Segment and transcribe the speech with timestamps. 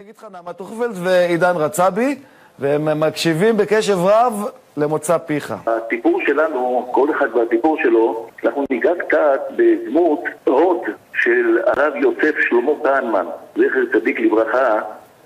[0.00, 2.16] אני אגיד לך נעמה טוכפלד ועידן רצבי,
[2.58, 4.44] והם מקשיבים בקשב רב
[4.76, 5.54] למוצא פיך.
[5.66, 10.80] הסיפור שלנו, כל אחד והסיפור שלו, אנחנו ניגע קצת בדמות הוד
[11.14, 13.26] של הרב יוסף שלמה כהנמן,
[13.56, 14.80] זכר צדיק לברכה,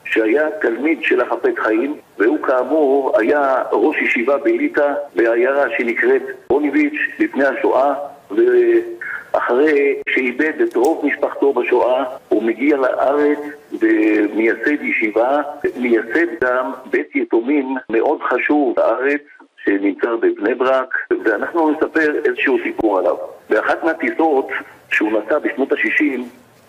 [0.04, 7.44] שהיה תלמיד של החפץ חיים, והוא כאמור היה ראש ישיבה בליטא בעיירה שנקראת רוניביץ' לפני
[7.44, 7.94] השואה,
[8.30, 13.38] ואחרי שאיבד את רוב משפחתו בשואה, הוא מגיע לארץ
[13.72, 15.42] ומייסד ישיבה,
[15.76, 19.20] מייסד גם בית יתומים מאוד חשוב בארץ,
[19.64, 20.94] שנמצא בבני ברק,
[21.24, 23.16] ואנחנו נספר איזשהו סיפור עליו.
[23.50, 24.48] באחת מהטיסות
[24.90, 26.20] שהוא נסע בשנות ה-60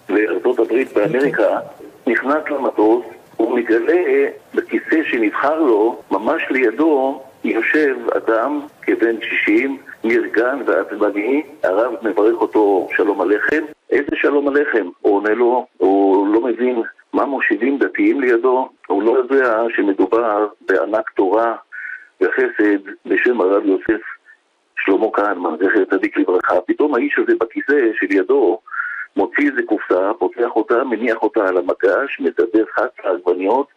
[0.09, 1.59] לארצות הברית באמריקה,
[2.07, 3.05] נכנס למטוס,
[3.37, 12.41] הוא מגלה בכיסא שנבחר לו, ממש לידו יושב אדם כבן 60, נרגן ועצבני, הרב מברך
[12.41, 13.63] אותו שלום עליכם.
[13.91, 14.87] איזה שלום עליכם?
[15.01, 16.81] הוא עונה לו, הוא לא מבין
[17.13, 21.55] מה מושיבים דתיים לידו, הוא לא יודע שמדובר בענק תורה
[22.21, 24.01] וחסד בשם הרב יוסף
[24.79, 26.61] שלמה כהנמן, זכר צדיק לברכה.
[26.61, 28.59] פתאום האיש הזה בכיסא של ידו
[29.15, 33.67] מוציא איזה קופסה, פותח אותה, מניח אותה על המגש, מסדר חץ העגבניות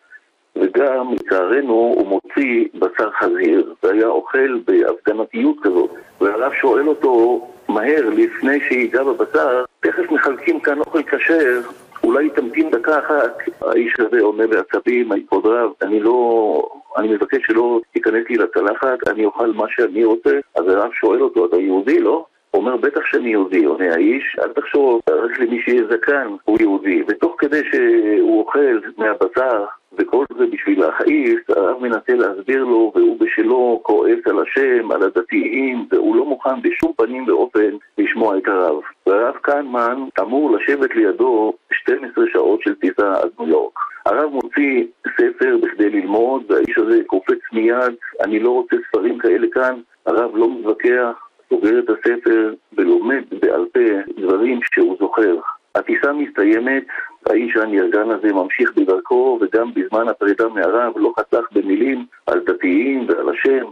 [0.57, 5.91] וגם, לצערנו, הוא מוציא בשר חזיר, והיה אוכל בהפגנתיות כזאת.
[6.21, 11.61] והרב שואל אותו מהר, לפני שיגע בבשר, תכף מחלקים כאן אוכל כשר,
[12.05, 13.37] אולי תמתין דקה אחת.
[13.61, 16.69] האיש הזה עונה בעצבים, כבוד רב, אני לא...
[16.97, 20.39] אני מבקש שלא תיכנס לי לצלחת, אני אוכל מה שאני רוצה.
[20.55, 22.25] אז הרב שואל אותו, אתה יהודי, לא?
[22.55, 27.03] אומר, בטח שאני יהודי, עונה האיש, אל תחשוב, רק למי שיהיה זקן הוא יהודי.
[27.09, 29.65] ותוך כדי שהוא אוכל מהבשר,
[29.99, 35.87] וכל זה בשביל להכעיס, הרב מנסה להסביר לו, והוא בשלו כועס על השם, על הדתיים,
[35.91, 38.83] והוא לא מוכן בשום פנים ואופן לשמוע את הרב.
[39.07, 43.79] והרב קנמן אמור לשבת לידו 12 שעות של טיסה עד ניו יורק.
[44.07, 44.85] הרב מוציא
[45.17, 50.49] ספר בכדי ללמוד, והאיש הזה קופץ מיד, אני לא רוצה ספרים כאלה כאן, הרב לא
[50.51, 55.37] מתווכח, סוגר את הספר ולומד בעל פה דברים שהוא זוכר.
[55.75, 56.85] הטיסה מסתיימת,
[57.27, 63.29] האיש הנרגן הזה ממשיך בדרכו, וגם בזמן הפרידה מהרב לא חסך במילים על דתיים ועל
[63.29, 63.67] השם.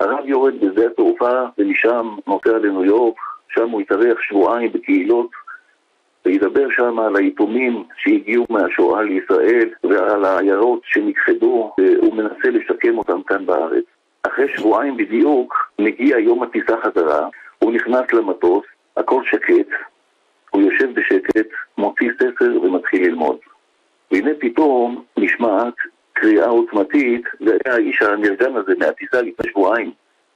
[0.00, 3.14] הרב יורד בשדה התעופה ומשם נוסע לניו יורק,
[3.48, 5.30] שם הוא יתארח שבועיים בקהילות
[6.26, 13.46] וידבר שם על היתומים שהגיעו מהשואה לישראל ועל העיירות שנכחדו, והוא מנסה לשקם אותם כאן
[13.46, 13.84] בארץ.
[14.22, 17.28] אחרי שבועיים בדיוק מגיע יום הטיסה חזרה,
[17.58, 18.64] הוא נכנס למטוס,
[18.96, 19.68] הכל שקט,
[20.52, 21.48] הוא יושב בשקט,
[21.78, 23.36] מוציא ספר ומתחיל ללמוד.
[24.10, 25.74] והנה פתאום נשמעת
[26.12, 29.90] קריאה עוצמתית, זה היה האיש הנרגן הזה מהטיסה לפני שבועיים.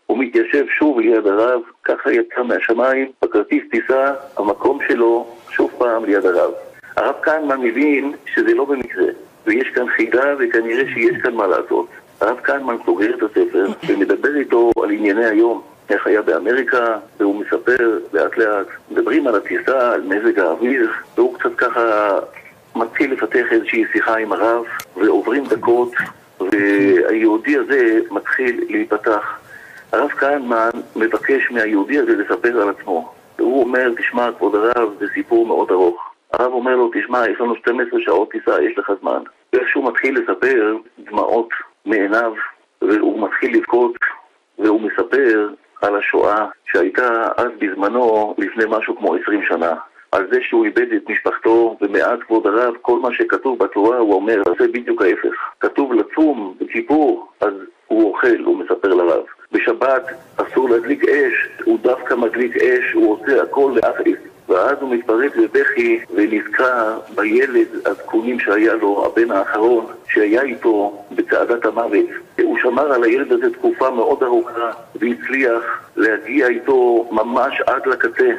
[0.07, 6.27] הוא מתיישב שוב ליד הרב, ככה יצא מהשמיים, בכרטיס טיסה, המקום שלו שוב פעם ליד
[6.27, 6.53] הרב.
[6.97, 9.07] הרב קנמן מבין שזה לא במקרה,
[9.47, 11.89] ויש כאן חידה וכנראה שיש כאן מה לעשות.
[12.21, 15.63] הרב קנמן סוגר את הספר ומדבר איתו על ענייני היום.
[15.91, 21.55] איך היה באמריקה, והוא מספר לאט לאט, מדברים על הטיסה, על מזג האוויר, והוא קצת
[21.57, 22.19] ככה
[22.77, 24.65] מתחיל לפתח איזושהי שיחה עם הרב,
[24.97, 25.93] ועוברים דקות,
[26.41, 29.39] והיהודי הזה מתחיל להיפתח.
[29.93, 33.13] הרב כהנמן מבקש מהיהודי הזה לספר על עצמו.
[33.39, 36.13] והוא אומר, תשמע, כבוד הרב, זה סיפור מאוד ארוך.
[36.33, 39.23] הרב אומר לו, תשמע, יש לנו 12 שעות טיסה, יש לך זמן.
[39.53, 41.49] ואיכשהו מתחיל לספר, דמעות
[41.85, 42.33] מעיניו,
[42.83, 43.93] והוא מתחיל לבכות,
[44.59, 45.49] והוא מספר
[45.83, 49.75] על השואה שהייתה אז בזמנו, לפני משהו כמו 20 שנה.
[50.13, 54.43] על זה שהוא איבד את משפחתו, ומאז כבוד הרב, כל מה שכתוב בתורה, הוא אומר,
[54.59, 55.37] זה בדיוק ההפך.
[55.61, 57.53] כתוב לצום בכיפור, אז
[57.87, 59.25] הוא אוכל, הוא מספר לרב.
[59.53, 60.03] בשבת
[60.37, 64.19] אסור להדליק אש, הוא דווקא מדליק אש, הוא עושה הכל להכעיס.
[64.49, 72.07] ואז הוא מתפרץ בבכי ונזכר בילד הזקונים שהיה לו, הבן האחרון, שהיה איתו בצעדת המוות.
[72.43, 75.63] הוא שמר על הילד הזה תקופה מאוד ארוכה והצליח
[75.97, 78.31] להגיע איתו ממש עד לקצה.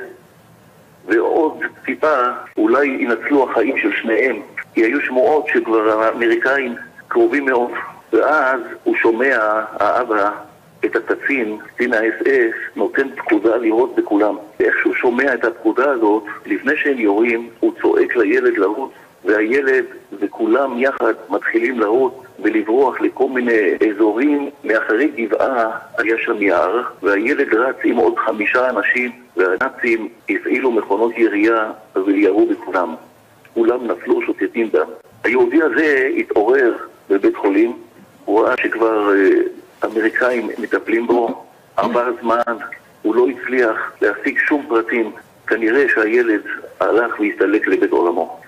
[1.05, 2.17] ועוד טיפה
[2.57, 4.41] אולי ינצלו החיים של שניהם,
[4.73, 6.75] כי היו שמועות שכבר האמריקאים
[7.07, 7.71] קרובים מאוד.
[8.13, 9.37] ואז הוא שומע,
[9.79, 10.31] האבא,
[10.85, 14.35] את הקצין, קצין האס-אס, נותן פקודה לירות בכולם.
[14.59, 18.91] ואיך שהוא שומע את הפקודה הזאת, לפני שהם יורים, הוא צועק לילד לרוץ,
[19.25, 19.85] והילד
[20.19, 24.49] וכולם יחד מתחילים לרוץ ולברוח לכל מיני אזורים.
[24.63, 31.71] מאחרי גבעה היה שם יער, והילד רץ עם עוד חמישה אנשים, והנאצים הפעילו מכונות ירייה
[32.05, 32.95] וירו בכולם.
[33.53, 34.87] כולם נפלו שוטטים דם.
[35.23, 36.77] היהודי הזה התעורר
[37.09, 37.73] בבית חולים,
[38.25, 39.11] הוא ראה שכבר
[39.85, 41.45] אמריקאים מטפלים בו,
[41.77, 42.57] עבר זמן,
[43.01, 45.11] הוא לא הצליח להשיג שום פרטים.
[45.47, 46.41] כנראה שהילד
[46.79, 48.39] הלך והסתלק לבית עולמו.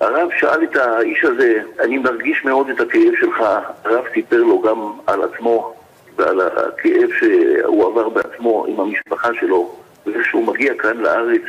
[0.00, 3.42] הרב שאל את האיש הזה, אני מרגיש מאוד את הכאב שלך.
[3.84, 5.74] הרב סיפר לו גם על עצמו
[6.16, 9.76] ועל הכאב שהוא עבר בעצמו עם המשפחה שלו,
[10.06, 11.42] וכשהוא מגיע כאן לארץ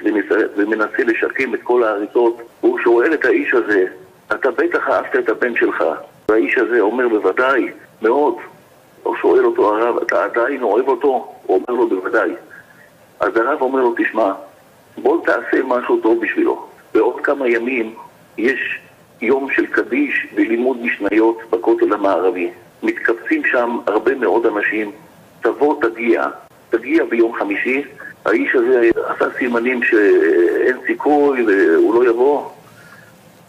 [0.55, 3.85] ומנסה לשקם את כל ההריסות, הוא שואל את האיש הזה,
[4.31, 5.83] אתה בטח אהבת את הבן שלך.
[6.29, 7.71] והאיש הזה אומר, בוודאי,
[8.01, 8.35] מאוד.
[9.07, 11.33] הוא שואל אותו הרב, אתה עדיין אוהב אותו?
[11.43, 12.31] הוא אומר לו, בוודאי.
[13.19, 14.33] אז הרב אומר לו, תשמע,
[14.97, 16.65] בוא תעשה משהו טוב בשבילו.
[16.93, 17.93] בעוד כמה ימים
[18.37, 18.79] יש
[19.21, 22.49] יום של קדיש ולימוד משניות בכותל המערבי.
[22.83, 24.91] מתקבצים שם הרבה מאוד אנשים.
[25.41, 26.27] תבוא, תגיע.
[26.69, 27.83] תגיע ביום חמישי.
[28.25, 32.49] האיש הזה עשה סימנים שאין סיכוי והוא לא יבוא.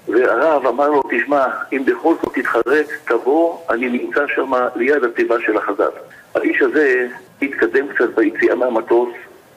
[0.09, 5.57] והרב אמר לו, תשמע, אם בכל זאת תתחרט, תבוא, אני נמצא שם ליד התיבה של
[5.57, 5.91] החז"ל.
[6.35, 7.07] האיש הזה
[7.43, 9.09] התקדם קצת ביציאה מהמטוס,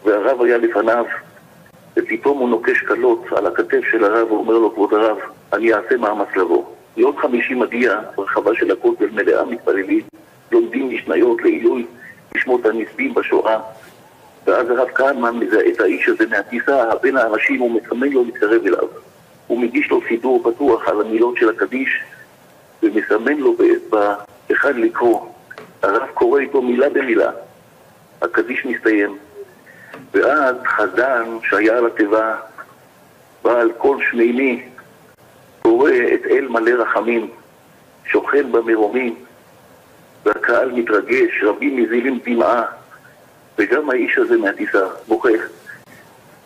[0.06, 1.06] והרב היה לפניו,
[1.98, 5.18] ופתאום הוא נוקש קלות על הכתף של הרב, ואומר לו, כבוד הרב,
[5.53, 6.63] אני אעשה מאמץ לבוא.
[6.97, 10.01] יום חמישי מגיע, הרחבה של הכותל מלאה מתפללים,
[10.51, 11.86] לומדים משניות לעילוי
[12.36, 13.59] לשמות הנספים בשואה.
[14.47, 18.88] ואז הרב כהנמן מזהה את האיש הזה מהטיסה, בין האנשים הוא מסמן לו להתקרב אליו.
[19.51, 22.03] הוא מגיש לו סידור פתוח על המילות של הקדיש
[22.83, 23.56] ומסמן לו
[23.89, 25.30] באחד לקרוא.
[25.81, 27.31] הרב קורא איתו מילה במילה.
[28.21, 29.18] הקדיש מסתיים.
[30.13, 32.36] ואז חזן שהיה על התיבה,
[33.44, 34.63] בעל קול שמימי,
[35.62, 37.30] קורא את אל מלא רחמים,
[38.06, 39.15] שוכן במרומים,
[40.25, 42.63] והקהל מתרגש, רבים מזילים דמעה,
[43.57, 45.30] וגם האיש הזה מהטיסה בוכה.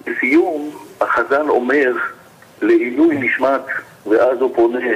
[0.08, 1.94] לסיום, החזן אומר
[2.62, 3.62] לעילוי נשמת,
[4.08, 4.90] ואז הוא פונה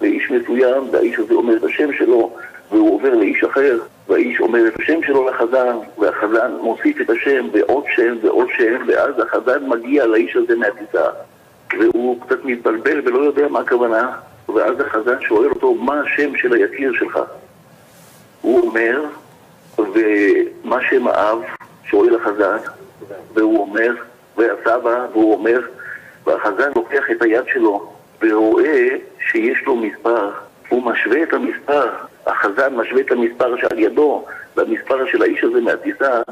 [0.00, 2.36] לאיש מסוים, והאיש הזה אומר את השם שלו,
[2.70, 3.78] והוא עובר לאיש אחר,
[4.08, 9.14] והאיש אומר את השם שלו לחזן, והחזן מוסיף את השם ועוד שם ועוד שם, ואז
[9.18, 11.06] החזן מגיע לאיש הזה מהטיסה,
[11.78, 14.12] והוא קצת מתבלבל ולא יודע מה הכוונה,
[14.48, 17.18] ואז החזן שואל אותו, מה השם של היקיר שלך?
[18.40, 19.04] הוא אומר,
[19.78, 21.38] ומה שם האב?
[21.84, 22.56] שואל החזן,
[23.34, 23.94] והוא אומר,
[24.36, 25.60] והסבא, והוא אומר,
[26.26, 27.92] והחזן לוקח את היד שלו
[28.22, 28.88] ורואה
[29.30, 30.30] שיש לו מספר.
[30.68, 31.90] הוא משווה את המספר,
[32.26, 34.24] החזן משווה את המספר שעל ידו
[34.56, 36.22] למספר של האיש הזה מהטיסה,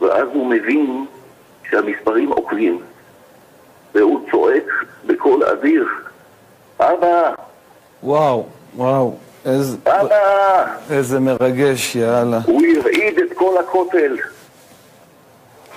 [0.00, 1.06] ואז הוא מבין
[1.70, 2.80] שהמספרים עוקבים.
[3.94, 4.64] והוא צועק
[5.06, 5.86] בקול אדיר,
[6.80, 7.34] אבא!
[8.02, 9.14] וואו, וואו,
[9.44, 9.76] איזה...
[9.86, 10.64] אבא!
[10.90, 12.38] איזה מרגש, יאללה.
[12.44, 14.16] הוא הרעיד את כל הכותל.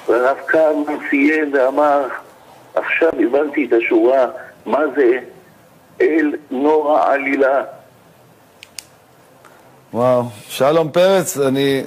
[0.07, 2.07] והרב כהנמן סיים ואמר,
[2.75, 4.25] עכשיו הבנתי את השורה,
[4.65, 5.19] מה זה
[6.01, 7.63] אל נורא עלילה.
[9.93, 10.23] וואו.
[10.47, 11.83] שלום פרץ, אני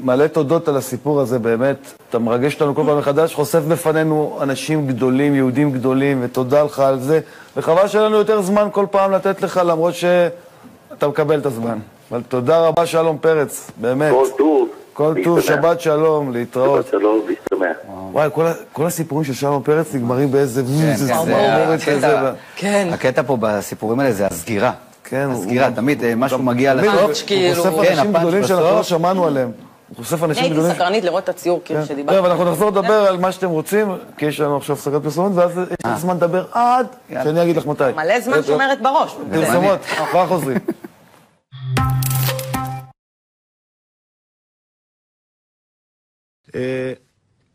[0.00, 1.76] מלא תודות על הסיפור הזה, באמת.
[2.10, 6.98] אתה מרגש אותנו כל פעם מחדש, חושף בפנינו אנשים גדולים, יהודים גדולים, ותודה לך על
[6.98, 7.20] זה.
[7.56, 11.78] וחבל שאין לנו יותר זמן כל פעם לתת לך, למרות שאתה מקבל את הזמן.
[12.10, 14.12] אבל תודה רבה, שלום פרץ, באמת.
[14.12, 14.68] כל טוב.
[14.98, 16.82] כל טוב, שבת שלום, להתראות.
[16.86, 17.66] שבת שלום, להשתמע.
[18.12, 18.28] וואי,
[18.72, 20.62] כל, הסיפורים של שלום פרץ נגמרים באיזה...
[20.62, 22.30] כן, איזה כן, זה צמרמורת הקטע- כזה.
[22.56, 22.88] כן.
[22.92, 24.72] הקטע פה בסיפורים האלה זה הסגירה.
[25.04, 26.84] כן, הסגירה, תמיד אה, משהו מגיע לך.
[26.84, 27.64] הוא- פאנץ', כאילו.
[27.64, 28.64] הוא חושף כן, אנשים גדולים שאנחנו.
[28.64, 29.50] לא שמענו עליהם.
[29.88, 30.74] הוא חושף אנשים הייתי גדולים...
[30.74, 31.86] סקרנית לראות את הציור כאילו כן.
[31.86, 32.16] שדיברת.
[32.16, 35.50] טוב, אנחנו נחזור לדבר על מה שאתם רוצים, כי יש לנו עכשיו הפסקת פרסומות, ואז
[35.58, 36.86] יש לך זמן לדבר עד.
[37.24, 37.84] שאני אגיד לך מתי.
[37.96, 39.16] מלא זמן שומרת בראש.
[39.32, 39.78] פרסומות,
[40.10, 40.58] כבר חוזרים.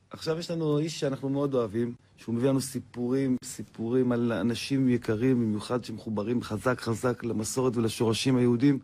[0.10, 5.40] עכשיו יש לנו איש שאנחנו מאוד אוהבים, שהוא מביא לנו סיפורים, סיפורים על אנשים יקרים,
[5.42, 8.80] במיוחד שמחוברים חזק חזק למסורת ולשורשים היהודים,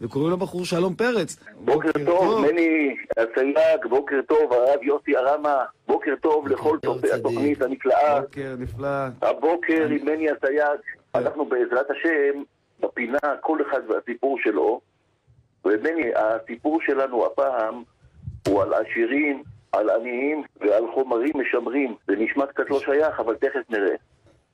[0.00, 1.36] וקוראים לבחור שלום פרץ.
[1.64, 7.12] בוקר טוב, מני הסייג, בוקר טוב, הרב יוסי ארמה, בוקר טוב לכל טוב, צופי.
[7.12, 8.20] התוכנית הנפלאה.
[8.20, 8.88] בוקר נפלא.
[9.22, 10.80] הבוקר עם מני הסייג,
[11.14, 12.42] אנחנו בעזרת השם,
[12.80, 14.80] בפינה כל אחד והסיפור שלו,
[15.64, 17.82] ומני, הסיפור שלנו הפעם
[18.48, 19.42] הוא על עשירים,
[19.72, 21.94] על עניים ועל חומרים משמרים.
[22.06, 23.94] זה נשמע קצת לא שייך, אבל תכף נראה.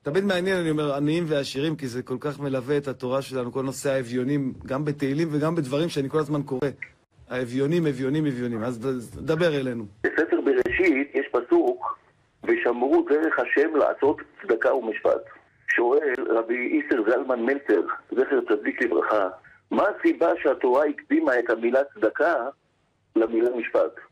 [0.03, 3.63] תמיד מעניין, אני אומר, עניים ועשירים, כי זה כל כך מלווה את התורה שלנו, כל
[3.63, 6.69] נושא האביונים, גם בתהילים וגם בדברים שאני כל הזמן קורא.
[7.31, 8.63] האביונים, אביונים, אביונים.
[8.63, 8.79] אז
[9.25, 9.85] דבר אלינו.
[10.03, 11.99] בספר בראשית יש פסוק,
[12.45, 15.23] ושמרו דרך השם לעשות צדקה ומשפט.
[15.69, 17.81] שואל רבי איסר זלמן מלצר,
[18.13, 19.29] זכר צדיק לברכה,
[19.71, 22.35] מה הסיבה שהתורה הקדימה את המילה צדקה
[23.17, 24.08] למילה משפט?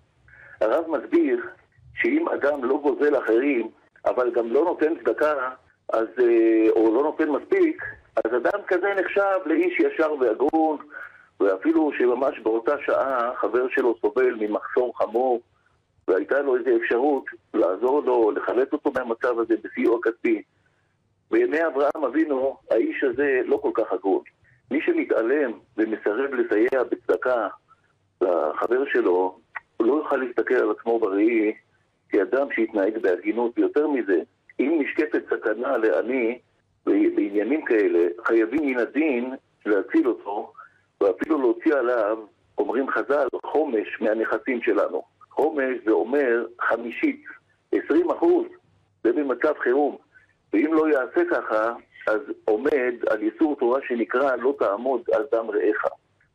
[0.61, 1.47] הרב מסביר
[1.95, 3.71] שאם אדם לא גוזל אחרים,
[4.07, 5.51] אבל גם לא נותן צדקה,
[5.93, 7.83] אז, אה, או לא נותן מספיק,
[8.25, 10.77] אז אדם כזה נחשב לאיש ישר והגון,
[11.41, 15.41] ואפילו שממש באותה שעה חבר שלו סובל ממחסור חמור,
[16.09, 20.43] והייתה לו איזו אפשרות לעזור לו, לחלץ אותו מהמצב הזה בסיוע כספי.
[21.31, 24.23] בימי אברהם אבינו, האיש הזה לא כל כך הגון.
[24.71, 27.49] מי שמתעלם ומסרב לסייע בצדקה
[28.21, 29.39] לחבר שלו,
[29.81, 31.53] לא יוכל להסתכל על עצמו בראי
[32.09, 33.53] כאדם שיתנהג בהגינות.
[33.59, 34.21] ויותר מזה,
[34.61, 36.39] אם נשקפת סכנה לעני
[36.87, 39.35] בעניינים כאלה, חייבים מן הדין
[39.67, 40.53] להציל אותו,
[41.01, 42.19] ואפילו להוציא עליו,
[42.59, 45.03] אומרים חז"ל, חומש מהנכסים שלנו.
[45.31, 47.25] חומש זה אומר חמישית,
[47.73, 48.47] עשרים אחוז,
[49.05, 49.97] זה במצב חירום.
[50.53, 51.75] ואם לא יעשה ככה,
[52.07, 55.85] אז עומד על איסור תורה שנקרא לא תעמוד על דם רעך.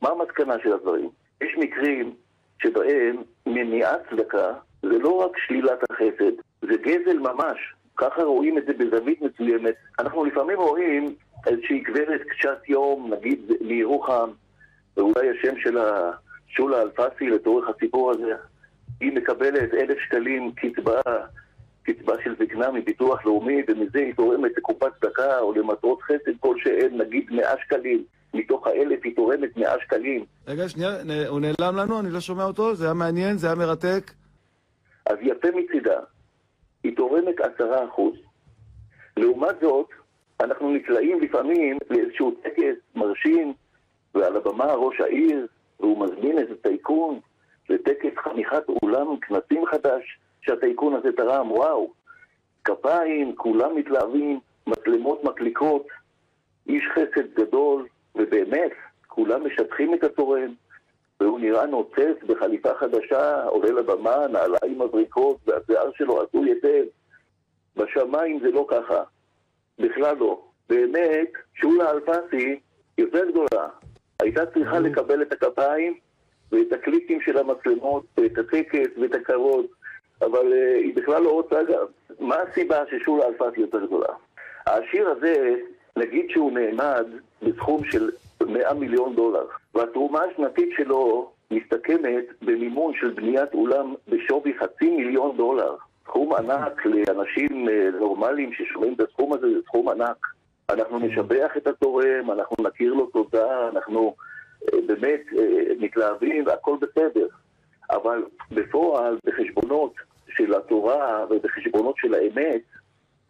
[0.02, 1.10] מה המסקנה של הדברים?
[1.42, 2.14] יש מקרים
[2.64, 7.74] שבהם מניעת צדקה זה לא רק שלילת החסד, זה גזל ממש.
[7.98, 9.76] ככה רואים את זה בזווית מסוימת.
[10.00, 11.16] אנחנו לפעמים רואים
[11.48, 14.30] איזושהי גברת קשת יום, נגיד מירוחם,
[14.98, 16.12] ואולי השם שלה
[16.48, 18.34] שולה אלפסי לצורך הסיפור הזה,
[19.00, 21.02] היא מקבלת אלף שקלים קצבה,
[21.84, 27.32] קצבה של זקנה מביטוח לאומי, ומזה היא תורמת לקופת צדקה או למטרות חסד כלשהן, נגיד
[27.32, 28.04] מאה שקלים.
[28.34, 30.26] מתוך האלף היא תורמת מאה שקלים.
[30.48, 30.90] רגע, שנייה,
[31.28, 34.12] הוא נעלם לנו, אני לא שומע אותו, זה היה מעניין, זה היה מרתק.
[35.06, 36.00] אז יפה מצידה,
[36.84, 38.16] היא תורמת עשרה אחוז.
[39.18, 39.88] לעומת זאת,
[40.42, 43.54] אנחנו נקלעים לפעמים לאיזשהו טקס מרשים,
[44.16, 45.48] ועל הבמה ראש העיר,
[45.80, 47.20] והוא מזמין איזה טייקון
[47.70, 51.92] לטקס חניכת אולם כנסים חדש שהטייקון הזה תרם, וואו,
[52.64, 55.88] כפיים, כולם מתלהבים, מצלמות מקליקות,
[56.68, 58.72] איש חסד גדול, ובאמת,
[59.08, 60.54] כולם משטחים את התורם,
[61.20, 66.84] והוא נראה נוצץ בחליפה חדשה, עולה לבמה, נעליים מבריקות, והשיער שלו עשוי היטב.
[67.78, 69.04] בשמיים זה לא ככה,
[69.80, 70.42] בכלל לא.
[70.70, 72.60] באמת, שולה אלפסי
[72.98, 73.68] יותר גדולה.
[74.20, 75.98] הייתה צריכה לקבל את הכפיים
[76.52, 79.66] ואת הקליקים של המצלמות, ואת הטקס ואת הכבוד,
[80.22, 81.86] אבל uh, היא בכלל לא רוצה גם.
[82.20, 84.14] מה הסיבה ששולה אלפסי יותר גדולה?
[84.68, 85.56] השיר הזה,
[85.98, 87.06] נגיד שהוא נעמד
[87.42, 88.10] בסכום של
[88.48, 89.46] 100 מיליון דולר,
[89.76, 95.76] והתרומה השנתית שלו מסתכמת במימון של בניית אולם בשווי חצי מיליון דולר.
[96.04, 100.28] סכום ענק לאנשים אה, נורמליים ששומעים את הסכום הזה, זה סכום ענק.
[100.70, 104.16] אנחנו נשבח את התורם, אנחנו נכיר לו תודה, אנחנו
[104.64, 107.28] אה, באמת אה, מתלהבים והכל בסדר.
[107.92, 109.94] אבל בפועל, בחשבונות
[110.30, 112.62] של התורה ובחשבונות של האמת,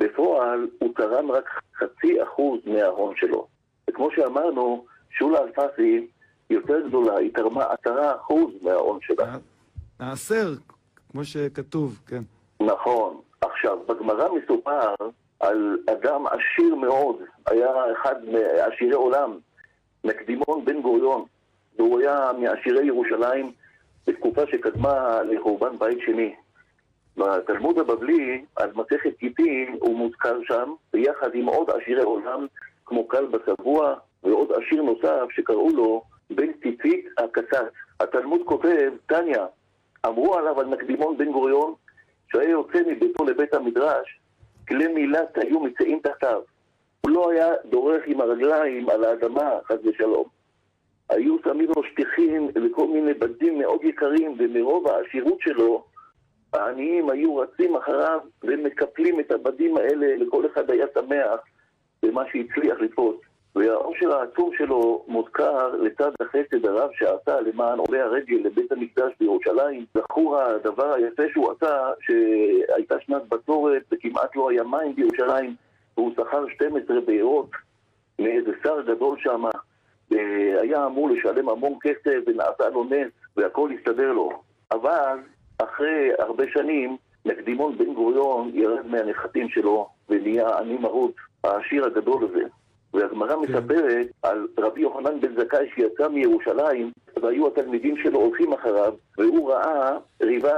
[0.01, 3.47] בפועל הוא תרם רק חצי אחוז מההון שלו.
[3.89, 6.07] וכמו שאמרנו, שולה אלפסי
[6.49, 9.35] יותר גדולה, היא תרמה עשרה אחוז מההון שלה.
[9.99, 10.53] העשר,
[11.11, 12.21] כמו שכתוב, כן.
[12.61, 13.21] נכון.
[13.41, 14.95] עכשיו, בגמרא מסופר
[15.39, 17.15] על אדם עשיר מאוד,
[17.45, 19.37] היה אחד מעשירי עולם,
[20.03, 21.25] מקדימון בן גוריון,
[21.77, 23.51] והוא היה מעשירי ירושלים
[24.07, 26.35] בתקופה שקדמה לחורבן בית שני.
[27.17, 32.45] בתלמוד הבבלי, על מסכת גיטין, הוא מוזכר שם, ביחד עם עוד עשירי עולם,
[32.85, 37.71] כמו כלבא שבוע, ועוד עשיר נוסף שקראו לו בן ציצית הקצת.
[37.99, 39.45] התלמוד כותב, טניה,
[40.05, 41.73] אמרו עליו על נקדימון בן גוריון,
[42.31, 44.19] שהיה יוצא מביתו לבית המדרש,
[44.67, 46.41] כלי מילת היו מצאים תחתיו.
[47.01, 50.25] הוא לא היה דורך עם הרגליים על האדמה, חס ושלום.
[51.09, 55.83] היו שמים לו שטיחים וכל מיני בדים מאוד יקרים, ומרוב העשירות שלו,
[56.53, 61.39] העניים היו רצים אחריו ומקפלים את הבדים האלה, וכל אחד היה שמח
[62.03, 63.15] במה שהצליח לתפוס.
[63.55, 69.85] והעושר העצום שלו מוזכר לצד החסד הרב שעשה למען עולי הרגל לבית המקדש בירושלים.
[69.97, 75.55] זכור הדבר היפה שהוא עשה, שהייתה שנת בצורת וכמעט לא היה מים בירושלים,
[75.97, 77.49] והוא שכר 12 בארות
[78.19, 79.43] מאיזה שר גדול שם,
[80.11, 84.41] והיה אמור לשלם המון כסף ונעשה לו נס והכל הסתדר לו.
[84.71, 85.17] אבל
[85.63, 91.13] אחרי הרבה שנים, נקדימון בן גוריון ירד מהנכסים שלו ונהיה עני מרות,
[91.43, 92.43] העשיר הגדול הזה.
[92.93, 93.39] והגמרא כן.
[93.39, 96.91] מספרת על רבי יוחנן בן זכאי שיצא מירושלים
[97.21, 100.53] והיו התלמידים שלו הולכים אחריו והוא ראה ריבה,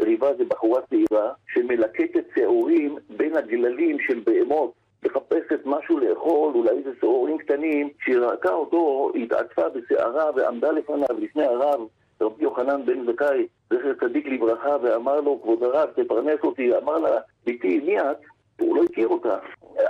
[0.00, 4.72] ריבה זה בחורה צעירה שמלקטת שעורים בין הגללים של בהמות
[5.04, 11.44] מחפשת משהו לאכול, אולי איזה שעורים קטנים כשהיא ראתה אותו, התעטפה בשערה ועמדה לפניו, לפני
[11.44, 11.80] הרב
[12.22, 16.76] רבי יוחנן בן זכאי, זכר צדיק לברכה, ואמר לו, כבוד הרב, תפרנס אותי.
[16.76, 18.16] אמר לה, ביתי, מי את?
[18.60, 19.38] הוא לא הכיר אותה.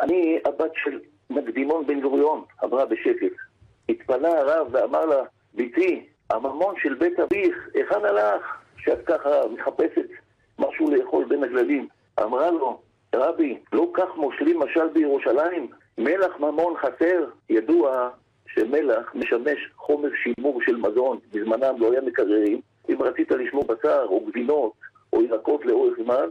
[0.00, 3.32] אני הבת של מקדימון בן גוריון, אמרה בשקט.
[3.88, 5.22] התפנה הרב ואמר לה,
[5.54, 8.42] ביתי, הממון של בית אביך, היכן הלך?
[8.76, 10.06] שאת ככה מחפשת
[10.58, 11.88] משהו לאכול בין הגללים.
[12.22, 12.80] אמרה לו,
[13.14, 15.68] רבי, לא כך מושלים משל בירושלים?
[15.98, 17.24] מלח ממון חסר?
[17.50, 18.08] ידוע
[18.54, 22.60] שמלח משמש חומר שימור של מזון, בזמנם לא היה מקררים.
[22.88, 24.72] אם רצית לשמור בשר או גבינות
[25.12, 26.28] או ירקות לאורך זמן,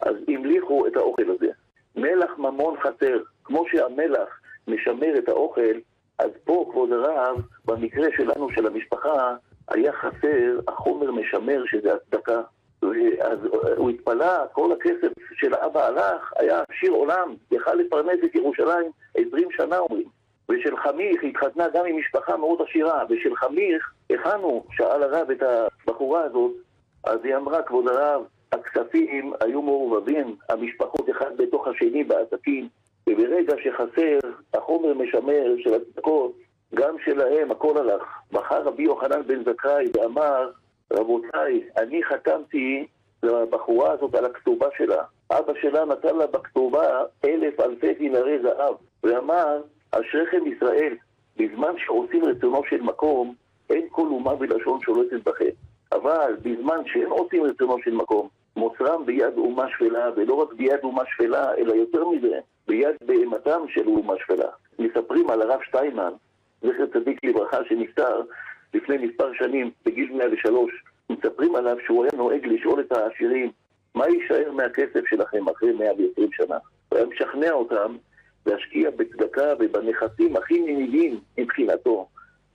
[0.00, 1.52] אז המליכו את האוכל הזה.
[1.96, 3.22] מלח ממון חסר.
[3.44, 5.78] כמו שהמלח משמר את האוכל,
[6.18, 9.36] אז פה, כבוד הרב, במקרה שלנו, של המשפחה,
[9.68, 12.42] היה חסר החומר משמר שזה הצדקה.
[13.20, 13.38] אז
[13.76, 19.48] הוא התפלא, כל הכסף של האבא הלך, היה עשיר עולם, יכל לפרנס את ירושלים 20
[19.50, 20.21] שנה אומרים.
[20.48, 26.24] ושל חמיך התחתנה גם עם משפחה מאוד עשירה, ושל חמיך, הכנו, שאל הרב את הבחורה
[26.24, 26.52] הזאת,
[27.04, 28.22] אז היא אמרה, כבוד הרב,
[28.52, 32.68] הכספים היו מעורבבים, המשפחות אחד בתוך השני בעסקים,
[33.08, 34.18] וברגע שחסר
[34.54, 36.32] החומר משמר של הצדקות,
[36.74, 38.02] גם שלהם הכל הלך.
[38.32, 40.50] בחר רבי יוחנן בן זכאי ואמר,
[40.92, 42.86] רבותיי, אני חתמתי
[43.22, 45.02] לבחורה הזאת על הכתובה שלה.
[45.30, 50.96] אבא שלה נתן לה בכתובה אלף אלפי דינרי זהב, ואמר, אשריכם ישראל,
[51.36, 53.34] בזמן שעושים רצונו של מקום,
[53.70, 55.50] אין כל אומה ולשון שולטת בכם.
[55.92, 61.02] אבל בזמן שאין עושים רצונו של מקום, מוסרם ביד אומה שפלה, ולא רק ביד אומה
[61.14, 64.48] שפלה, אלא יותר מזה, ביד בהמתם של אומה שפלה.
[64.78, 66.12] מספרים על הרב שטיינמן,
[66.62, 68.22] זכר צדיק לברכה, שנפטר
[68.74, 70.72] לפני מספר שנים, בגיל 103,
[71.10, 73.50] מספרים עליו שהוא היה נוהג לשאול את העשירים,
[73.94, 76.56] מה יישאר מהכסף שלכם אחרי 120 שנה?
[76.88, 77.96] הוא היה משכנע אותם
[78.46, 82.08] להשקיע בצדקה ובנכסים הכי מניבים מבחינתו,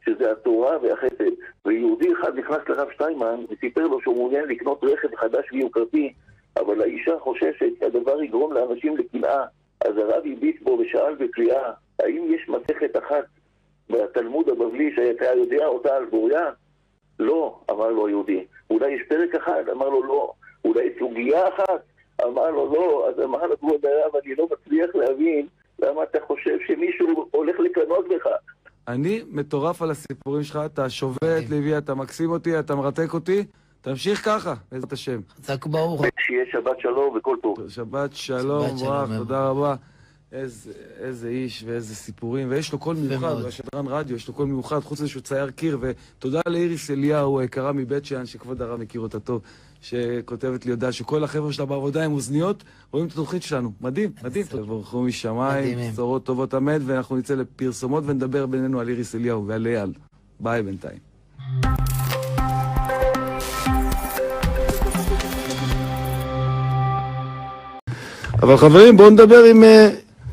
[0.06, 1.32] שזה התורה והחסד.
[1.65, 6.13] ויהודי אחד נכנס לרב שטיינמן וסיפר לו שהוא מעוניין לקנות רכב חדש ויוקרתי,
[6.58, 9.46] אבל האישה חוששת שהדבר יגרום לאנשים לקנאה.
[9.82, 13.25] אז הרב הביט בו ושאל בקריאה, האם יש מסכת אחת
[13.89, 16.50] בתלמוד הבבלי שאתה יודע אותה על בוריה?
[17.20, 18.46] לא, אמר לו היהודי.
[18.70, 19.70] אולי יש פרק אחד?
[19.72, 20.32] אמר לו לא.
[20.65, 21.82] אולי סוגיה אחת?
[22.24, 23.10] אמר לו לא.
[23.10, 25.48] אז אמר לו כבוד הרב, אני לא מצליח להבין
[25.79, 28.27] למה אתה חושב שמישהו הולך לקנות בך.
[28.88, 33.43] אני מטורף על הסיפורים שלך, אתה שובה את ליבי, אתה מקסים אותי, אתה מרתק אותי.
[33.81, 35.19] תמשיך ככה, בעזרת השם.
[35.38, 36.05] חזק וברוך.
[36.19, 37.69] שיהיה שבת שלום וכל טוב.
[37.69, 39.17] שבת שלום, אמן.
[39.17, 39.75] תודה רבה.
[40.31, 44.79] איזה, איזה איש ואיזה סיפורים, ויש לו קול מיוחד, השדרן רדיו, יש לו קול מיוחד,
[44.79, 49.19] חוץ מזה שהוא צייר קיר, ותודה לאיריס אליהו, היקרה מבית שאן, שכבוד הרב מכיר אותה
[49.19, 49.41] טוב,
[49.89, 53.71] שכותבת לי הודעה שכל החבר'ה שלה בעבודה עם אוזניות, רואים את התוכנית שלנו.
[53.82, 54.45] מדהים, מדהים.
[54.45, 55.78] תבורכו משמיים.
[55.93, 59.91] בשורות טובות אמת, ואנחנו נצא לפרסומות ונדבר בינינו על איריס אליהו ועל אייל.
[60.39, 60.97] ביי בינתיים.
[68.43, 69.89] אבל חברים, בואו נדבר עם אה,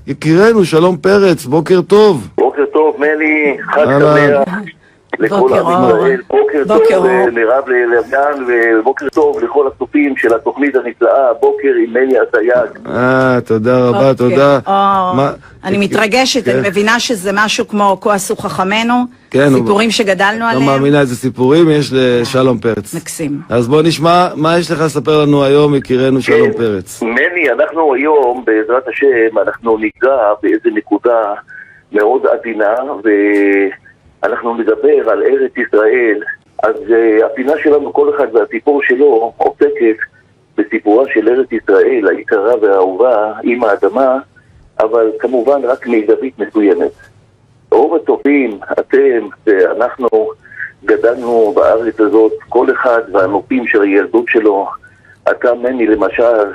[0.07, 2.29] יקירנו, שלום פרץ, בוקר טוב.
[2.37, 3.85] בוקר טוב, מלי, חג.
[3.85, 4.84] שמח
[5.18, 5.88] לכל עם אור.
[5.88, 12.14] ישראל, בוקר טוב לרב לרדן, ובוקר טוב לכל הצופים של התוכנית הנפלאה, בוקר עם מלי
[12.29, 12.87] אסייג.
[12.87, 14.14] אה, תודה רבה.
[14.14, 14.59] תודה.
[15.64, 16.50] אני מתרגשת, כן.
[16.59, 18.94] אני מבינה שזה משהו כמו כה עשו חכמינו,
[19.31, 20.66] כן, סיפורים שגדלנו לא עליהם.
[20.66, 22.94] מאמינה איזה סיפורים יש לשלום פרץ.
[22.94, 23.40] מקסים.
[23.48, 26.59] אז בוא נשמע, מה יש לך לספר לנו היום, יקירנו שלום כן.
[26.59, 27.03] פרץ?
[27.03, 31.35] מני, אנחנו היום, בעזרת השם, אנחנו ניגע באיזה נקודה
[31.92, 32.74] מאוד עדינה,
[34.25, 36.23] ואנחנו נדבר על ארץ ישראל.
[36.63, 39.97] אז uh, הפינה שלנו, כל אחד והסיפור שלו, עוסקת
[40.57, 44.19] בסיפורה של ארץ ישראל, היקרה והאהובה, עם האדמה,
[44.81, 46.91] אבל כמובן רק מזווית מסוימת.
[47.71, 50.09] רוב הצופים, אתם ואנחנו
[50.85, 54.69] גדלנו בארץ הזאת, כל אחד והנופים של הילדות שלו.
[55.31, 56.53] אתה, מני, למשל,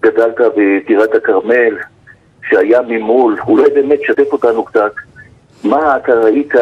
[0.00, 1.76] גדלת בטירת הכרמל,
[2.48, 4.92] שהיה ממול, אולי באמת שתף אותנו קצת.
[5.64, 6.52] מה אתה ראית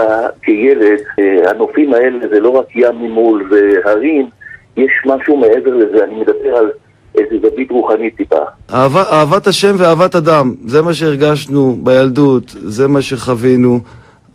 [0.43, 4.29] כילד, אה, הנופים האלה זה לא רק ים ממול והרים,
[4.77, 6.71] יש משהו מעבר לזה, אני מדבר על
[7.15, 8.41] איזה זווית רוחנית טיפה.
[8.75, 13.81] אהבה, אהבת השם ואהבת אדם, זה מה שהרגשנו בילדות, זה מה שחווינו.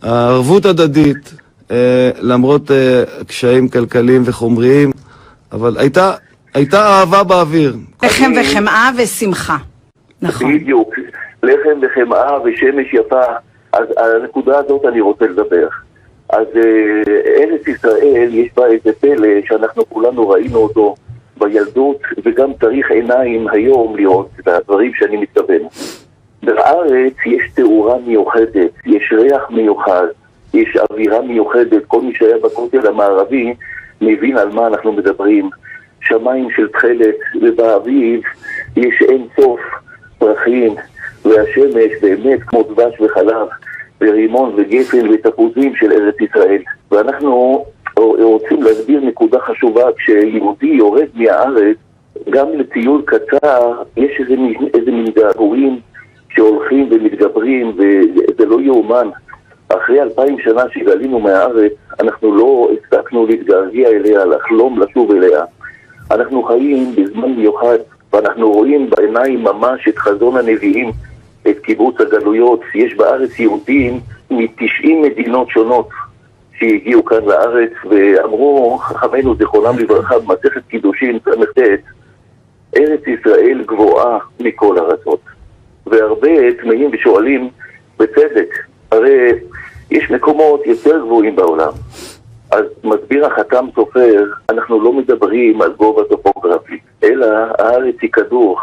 [0.02, 1.34] הערבות הדדית,
[1.70, 4.90] אה, למרות אה, קשיים כלכליים וחומריים,
[5.52, 6.12] אבל הייתה,
[6.54, 7.76] הייתה אהבה באוויר.
[8.02, 9.56] לחם וחמאה ושמחה.
[10.22, 10.54] נכון.
[10.54, 10.94] בדיוק,
[11.42, 13.22] לחם וחמאה ושמש יפה,
[13.72, 15.68] אז על הנקודה הזאת אני רוצה לדבר.
[16.28, 17.02] אז אה,
[17.42, 20.94] ארץ ישראל, יש בה איזה פלא שאנחנו כולנו ראינו אותו
[21.38, 25.62] בילדות, וגם צריך עיניים היום לראות את הדברים שאני מתכוון.
[26.42, 30.06] בארץ יש תאורה מיוחדת, יש ריח מיוחד,
[30.54, 33.54] יש אווירה מיוחדת, כל מי שהיה בכותל המערבי
[34.00, 35.50] מבין על מה אנחנו מדברים.
[36.00, 38.20] שמיים של תכלת, ובאביב
[38.76, 39.60] יש אין סוף
[40.18, 40.74] פרחים,
[41.24, 43.48] והשמש באמת כמו דבש וחלב,
[44.00, 46.62] ורימון וגפן ותפוזים של ארץ ישראל.
[46.90, 47.64] ואנחנו
[47.98, 51.76] רוצים להסביר נקודה חשובה, כשיהודי יורד מהארץ,
[52.30, 54.34] גם לטיול קצר, יש איזה,
[54.74, 55.80] איזה מין געגועים
[56.30, 59.08] שהולכים ומתגברים, וזה לא יאומן.
[59.68, 65.44] אחרי אלפיים שנה שגלינו מהארץ, אנחנו לא הספקנו להתגעגע אליה, לחלום לשוב אליה.
[66.10, 67.78] אנחנו חיים בזמן מיוחד,
[68.12, 70.92] ואנחנו רואים בעיניים ממש את חזון הנביאים,
[71.50, 72.60] את קיבוץ הגלויות.
[72.74, 74.00] יש בארץ יהודים
[74.30, 75.88] מ-90 מדינות שונות
[76.58, 81.58] שהגיעו כאן לארץ ואמרו, חכמינו זיכרונם לברכה במסכת קידושין ס"ט,
[82.76, 85.20] ארץ ישראל גבוהה מכל ארצות.
[85.86, 87.50] והרבה תמהים ושואלים,
[87.98, 88.54] בצדק,
[88.92, 89.32] הרי
[89.90, 91.72] יש מקומות יותר גבוהים בעולם.
[92.50, 97.26] אז מסביר החתם סופר, אנחנו לא מדברים על גובה טופוגרפי, אלא
[97.58, 98.60] הארץ היא כדור,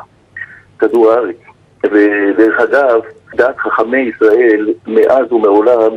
[0.80, 1.36] כדור הארץ.
[1.84, 3.02] ודרך אגב,
[3.36, 5.92] דעת חכמי ישראל מאז ומעולם,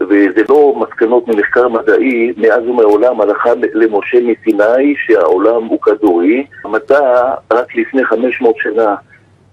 [0.00, 7.76] וזה לא מסקנות ממחקר מדעי, מאז ומעולם הלכה למשה מסיני שהעולם הוא כדורי, המדע רק
[7.76, 8.94] לפני 500 שנה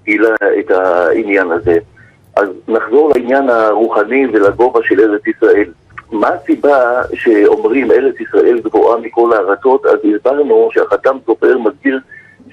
[0.04, 1.78] גילה את העניין הזה.
[2.36, 5.72] אז נחזור לעניין הרוחני ולגובה של ארץ ישראל.
[6.12, 9.86] מה הסיבה שאומרים ארץ ישראל גבוהה מכל הארצות?
[9.86, 12.00] אז הסברנו שהחתם סופר מסביר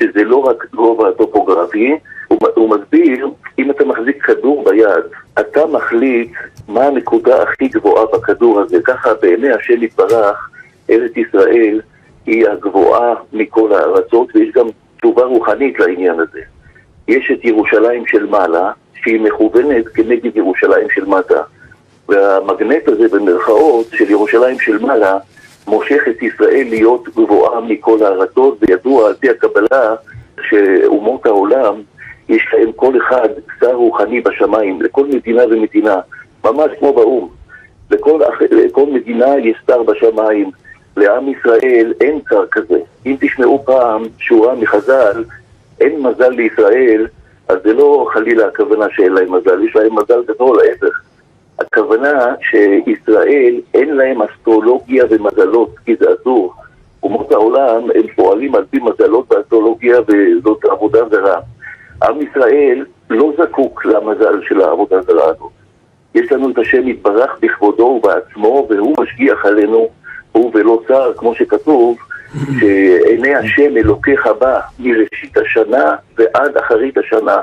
[0.00, 5.04] שזה לא רק גובה טופוגרפי, הוא, הוא מסביר, אם אתה מחזיק כדור ביד,
[5.40, 6.32] אתה מחליט
[6.68, 8.78] מה הנקודה הכי גבוהה בכדור הזה.
[8.84, 10.50] ככה בעיני השם יתברך,
[10.90, 11.80] ארץ ישראל
[12.26, 14.66] היא הגבוהה מכל הארצות, ויש גם
[14.98, 16.40] תשובה רוחנית לעניין הזה.
[17.08, 21.42] יש את ירושלים של מעלה, שהיא מכוונת כנגד ירושלים של מטה.
[22.08, 25.18] והמגנט הזה במרכאות של ירושלים של מעלה
[25.66, 29.94] מושך את ישראל להיות גבוהה מכל הארצות, וידוע על פי הקבלה
[30.48, 31.74] שאומות העולם
[32.28, 33.28] יש להם כל אחד
[33.60, 36.00] שר רוחני בשמיים, לכל מדינה ומדינה,
[36.44, 37.28] ממש כמו באו"ם.
[37.90, 40.50] לכל, לכל מדינה יש שר בשמיים,
[40.96, 42.78] לעם ישראל אין שר כזה.
[43.06, 45.24] אם תשמעו פעם שורה מחז"ל,
[45.80, 47.06] אין מזל לישראל,
[47.48, 51.00] אז זה לא חלילה הכוונה שאין להם מזל, יש להם מזל גדול, להפך.
[51.58, 56.54] הכוונה שישראל אין להם אסטרולוגיה ומזלות, כי זה אסור.
[57.02, 61.40] אומות העולם הם פועלים על פי מזלות ואסטרולוגיה וזאת עבודה זרה.
[62.02, 65.52] עם ישראל לא זקוק למזל של העבודה הזרה הזאת.
[66.14, 69.88] יש לנו את השם יתברך בכבודו ובעצמו, והוא משגיח עלינו,
[70.32, 71.98] הוא ולא שר, כמו שכתוב,
[72.60, 77.36] שעיני השם אלוקיך בא מראשית השנה ועד אחרית השנה.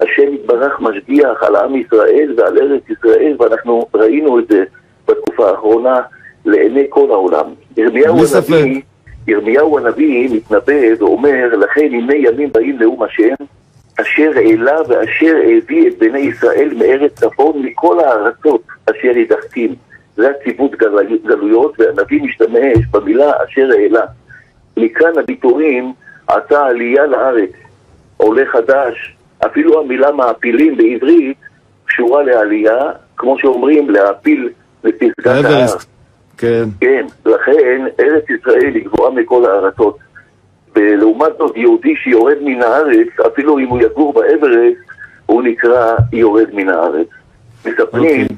[0.00, 4.64] השם יתברך משגיח על עם ישראל ועל ארץ ישראל, ואנחנו ראינו את זה
[5.08, 6.00] בתקופה האחרונה
[6.44, 7.46] לעיני כל העולם.
[7.76, 8.82] ירמיהו הנביא,
[9.26, 13.34] ירמיהו הנביא מתנבא ואומר, לכן הנה ימים באים נאום השם,
[14.00, 19.74] אשר העלה ואשר הביא את בני ישראל מארץ צפון מכל הארצות אשר ידחתים.
[20.16, 20.70] זה הציוות
[21.24, 24.02] גלויות, והנביא משתמש במילה אשר העלה.
[24.76, 25.92] מכאן הביטויים
[26.26, 27.50] עשה עלייה לארץ,
[28.16, 31.36] עולה חדש, אפילו המילה מעפילים בעברית
[31.86, 34.48] קשורה לעלייה, כמו שאומרים להעפיל
[34.84, 35.66] לפסגת ההר.
[36.38, 36.64] כן.
[36.80, 39.98] כן, לכן ארץ ישראל היא גבוהה מכל הארצות.
[40.76, 44.78] ולעומת זאת יהודי שיורד מן הארץ, אפילו אם הוא יגור באברסט,
[45.26, 47.06] הוא נקרא יורד מן הארץ.
[47.66, 48.22] מספרים okay.
[48.22, 48.36] אוקיי.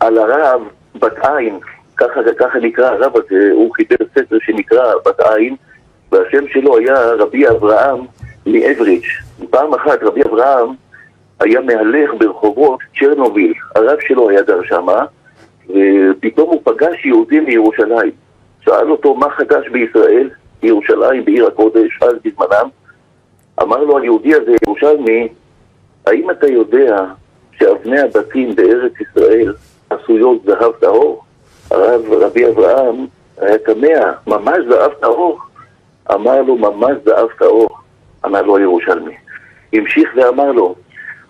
[0.00, 0.62] על הרב
[0.94, 1.58] בת עין,
[1.96, 5.56] ככה, ככה נקרא הרב הזה, הוא חיבר ספר שנקרא בת עין,
[6.12, 8.00] והשם שלו היה רבי אברהם
[8.46, 9.08] מאבריץ'.
[9.50, 10.68] פעם אחת רבי אברהם
[11.40, 15.04] היה מהלך ברחובות צ'רנוביל, הרב שלו היה גר שמה,
[15.66, 18.10] ופתאום הוא פגש יהודים מירושלים.
[18.60, 20.30] שאל אותו מה חדש בישראל,
[20.62, 22.68] בירושלים, בעיר הקודש, אז בזמנם.
[23.62, 25.28] אמר לו היהודי הזה, ירושלמי,
[26.06, 27.04] האם אתה יודע
[27.52, 29.54] שאבני הבתים בארץ ישראל
[29.90, 31.24] עשויות זהב טהור?
[31.70, 33.06] הרב רבי אברהם
[33.40, 35.38] היה תמה, ממש זהב טהור?
[36.14, 37.68] אמר לו, ממש זהב טהור.
[38.24, 39.14] אמר לו הירושלמי.
[39.72, 40.74] המשיך ואמר לו,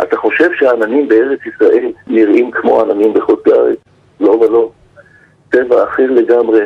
[0.03, 3.79] אתה חושב שהעננים בארץ ישראל נראים כמו עננים בחוץ לארץ?
[4.21, 4.71] לא ולא.
[5.51, 6.61] טבע אחר לגמרי.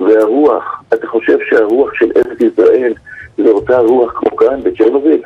[0.00, 2.94] והרוח, אתה חושב שהרוח של ארץ ישראל
[3.38, 5.22] זה אותה רוח כמו כאן בצ'רנוביל?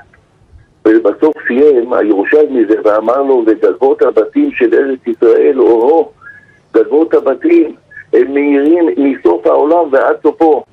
[0.89, 6.11] ובסוף סיים הירושלמי זה ואמר לו, וגלבות הבתים של ארץ ישראל, או-הו,
[6.75, 7.75] גלבות הבתים
[8.13, 10.65] הם מהירים מסוף העולם ועד סופו.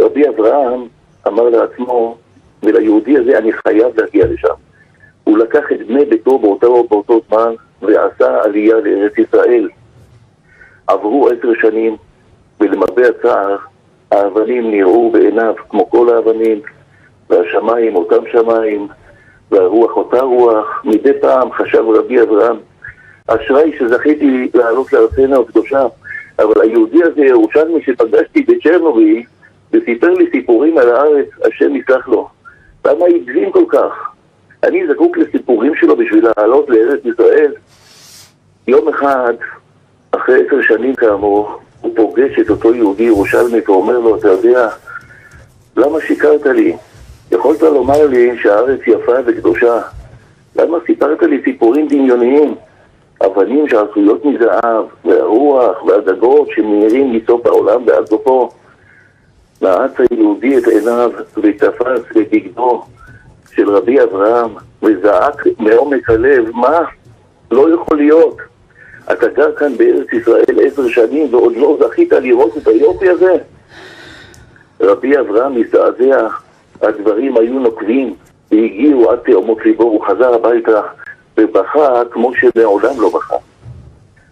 [0.00, 0.86] רבי אברהם
[1.28, 2.16] אמר לעצמו,
[2.62, 4.54] וליהודי הזה אני חייב להגיע לשם.
[5.24, 9.68] הוא לקח את בני ביתו באותו, באותו זמן ועשה עלייה לארץ ישראל.
[10.86, 11.96] עברו עשר שנים,
[12.60, 13.56] ולמרבה הצער,
[14.14, 16.60] האבנים נראו בעיניו כמו כל האבנים,
[17.30, 18.88] והשמיים אותם שמיים,
[19.50, 20.82] והרוח אותה רוח.
[20.84, 22.56] מדי פעם חשב רבי אברהם,
[23.28, 25.86] אשראי שזכיתי לעלות לארצנה הקדושה,
[26.38, 29.22] אבל היהודי הזה, ירושלמי שפגשתי בצ'רנוביל,
[29.72, 32.28] וסיפר לי סיפורים על הארץ, השם יסלח לו.
[32.86, 34.10] למה הגזים כל כך?
[34.64, 37.52] אני זקוק לסיפורים שלו בשביל לעלות לארץ ישראל.
[38.68, 39.34] יום אחד,
[40.12, 44.68] אחרי עשר שנים כאמור, הוא פוגש את אותו יהודי ירושלמי ואומר לו, אתה יודע,
[45.76, 46.76] למה שיקרת לי?
[47.30, 49.80] יכולת לומר לי שהארץ יפה וקדושה.
[50.56, 52.54] למה סיפרת לי סיפורים דמיוניים?
[53.26, 58.50] אבנים שעשויות מזהב, והרוח והגגות שמאירים מסוף העולם ועד סופו.
[59.62, 62.82] נעץ היהודי את עיניו ותפס בבגדו
[63.54, 64.50] של רבי אברהם
[64.82, 66.78] וזעק מעומק הלב, מה?
[67.50, 68.53] לא יכול להיות.
[69.12, 73.36] אתה גר כאן בארץ ישראל עשר שנים ועוד לא זכית לראות את היופי הזה?
[74.80, 76.28] רבי אברהם מזדעזע,
[76.82, 78.14] הדברים היו נוקבים
[78.52, 80.80] והגיעו עד תאומות ליבו, הוא חזר הביתה
[81.38, 83.36] ובכה כמו שמעולם לא בכה.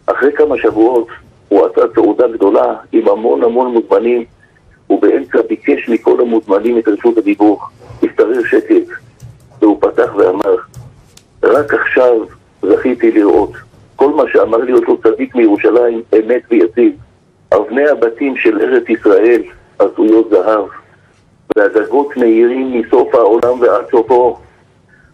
[0.07, 1.09] אחרי כמה שבועות
[1.49, 4.25] הוא עשה סעודה גדולה עם המון המון מוזמנים
[4.91, 7.61] ובאמצע ביקש מכל המוזמנים את רשות הדיבור.
[8.03, 8.87] השתרר שקט
[9.61, 10.57] והוא פתח ואמר
[11.43, 12.17] רק עכשיו
[12.63, 13.53] זכיתי לראות
[14.03, 16.93] כל מה שאמר לי אותו צדיק מירושלים אמת ויציב.
[17.55, 19.43] אבני הבתים של ארץ ישראל
[19.79, 20.65] עשויות זהב
[21.57, 24.39] והגגות מאירים מסוף העולם ועד סופו.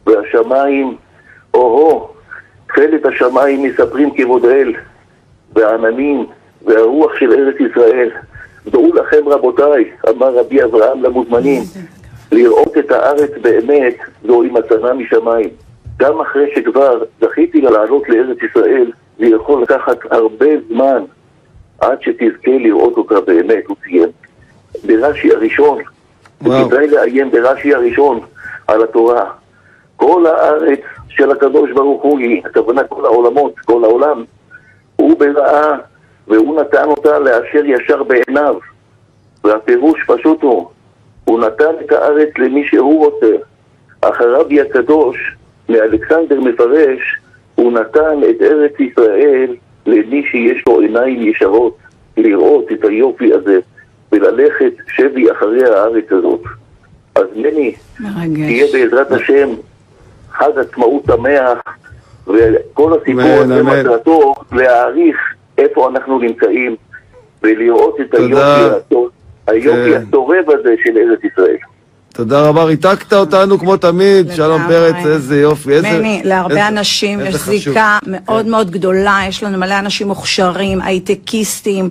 [0.07, 0.97] והשמיים,
[1.55, 2.09] או-הו,
[2.67, 4.75] תכלת השמיים מספרים כמודל
[5.53, 6.27] והעננים
[6.67, 8.11] והרוח של ארץ ישראל.
[8.67, 11.63] דעו לכם רבותיי, אמר רבי אברהם למוזמנים
[12.33, 13.97] לראות את הארץ באמת
[14.27, 15.51] זוהי מתנה משמיים
[15.99, 21.03] גם אחרי שכבר זכיתי לעלות לארץ ישראל זה יכול לקחת הרבה זמן
[21.81, 24.11] עד שתזכה לראות אותה באמת, הוא ציין.
[24.85, 25.79] ברש"י הראשון.
[26.41, 28.21] וכדאי לעיין ברש"י הראשון
[28.67, 29.31] על התורה.
[29.97, 34.25] כל הארץ של הקדוש ברוך הוא היא, הכוונה כל העולמות, כל העולם,
[34.97, 35.75] הוא בראה
[36.29, 38.57] והוא נתן אותה לאשר ישר בעיניו.
[39.45, 40.69] והפירוש פשוט הוא,
[41.25, 43.37] הוא נתן את הארץ למי שהוא רוצה.
[44.01, 45.37] אך הרבי הקדוש
[45.69, 47.01] מאלכסנדר מפרש,
[47.55, 51.77] הוא נתן את ארץ ישראל למי שיש לו עיניים ישרות,
[52.17, 53.59] לראות את היופי הזה
[54.13, 56.41] וללכת שבי אחרי הארץ הזאת.
[57.15, 58.67] אז מני, תהיה.
[58.73, 59.49] בעזרת השם
[60.33, 61.59] חג עצמאות שמח,
[62.27, 63.63] וכל הסיפור הזה.
[63.63, 65.17] מטרתו להעריך
[65.59, 66.77] איפה אנחנו נמצאים
[67.43, 68.15] ולראות את.
[68.15, 68.37] היופי
[68.77, 69.11] הטוב-
[69.47, 70.03] היופי כן.
[70.09, 71.57] הסובב הזה של ארץ ישראל.
[72.19, 74.37] תודה רבה, ריתקת אותנו כמו תמיד, לגמרי.
[74.37, 75.99] שלום פרץ, איזה יופי, איזה...
[75.99, 77.55] מני, להרבה איזה- אנשים איזה יש חשוב.
[77.55, 78.51] זיקה מאוד כן.
[78.51, 81.91] מאוד גדולה, יש לנו מלא אנשים מוכשרים, הייטקיסטים,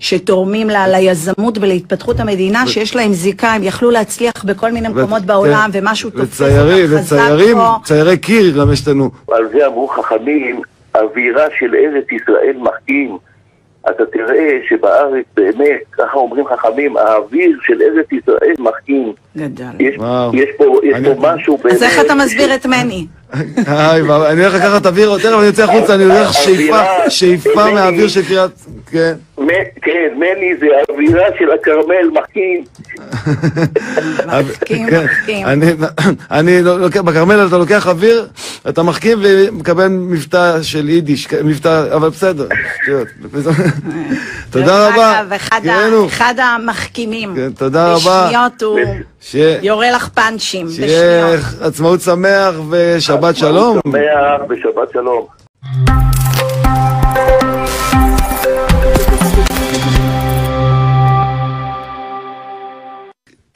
[0.00, 5.26] שתורמים לה ליזמות ולהתפתחות המדינה, שיש להם זיקה, הם יכלו להצליח בכל מיני מקומות ו-
[5.26, 5.78] בעולם, כן.
[5.82, 7.74] ומשהו תופס וציירים, אותם חזק וציירים, פה.
[7.84, 9.10] ציירי קיר גם יש לנו.
[9.32, 10.60] על זה אמרו חכמים,
[10.94, 13.16] אווירה של ארץ ישראל מחכים.
[13.90, 19.12] אתה תראה שבארץ באמת, ככה אומרים חכמים, האוויר של ארץ ישראל מחכים.
[19.80, 19.94] יש.
[20.34, 21.74] יש פה, יש אני- פה משהו באמת...
[21.74, 23.06] אז איך אתה מסביר את מני?
[24.30, 28.22] אני הולך לקחת אוויר, תכף אני יוצא החוצה, אני הולך שאיפה, אווירה- שאיפה מהאוויר של
[28.28, 28.50] קריית...
[28.90, 29.14] כן.
[29.82, 32.64] כן, מני זה האווירה של הכרמל מחכים.
[34.26, 35.04] מחכים, כן.
[35.04, 35.46] מחכים.
[35.46, 35.66] אני,
[36.30, 38.26] אני לא- לוקח, בכרמל אתה לוקח אוויר,
[38.68, 42.46] אתה מחכים ומקבל מבטא של יידיש, מבטא, אבל בסדר.
[42.82, 43.08] שטויות.
[44.50, 45.20] תודה רבה.
[45.20, 45.32] אגב,
[46.06, 47.34] אחד המחכימים.
[47.36, 48.24] כן, תודה רבה.
[48.26, 48.78] בשניות הוא
[49.62, 50.68] יורה לך פאנצ'ים.
[50.70, 51.36] שיהיה.
[51.60, 53.80] עצמאות שמח ושבת שלום.
[53.86, 55.26] שמח ושבת שלום.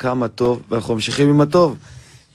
[0.02, 1.76] כמה טוב, ואנחנו ממשיכים עם הטוב.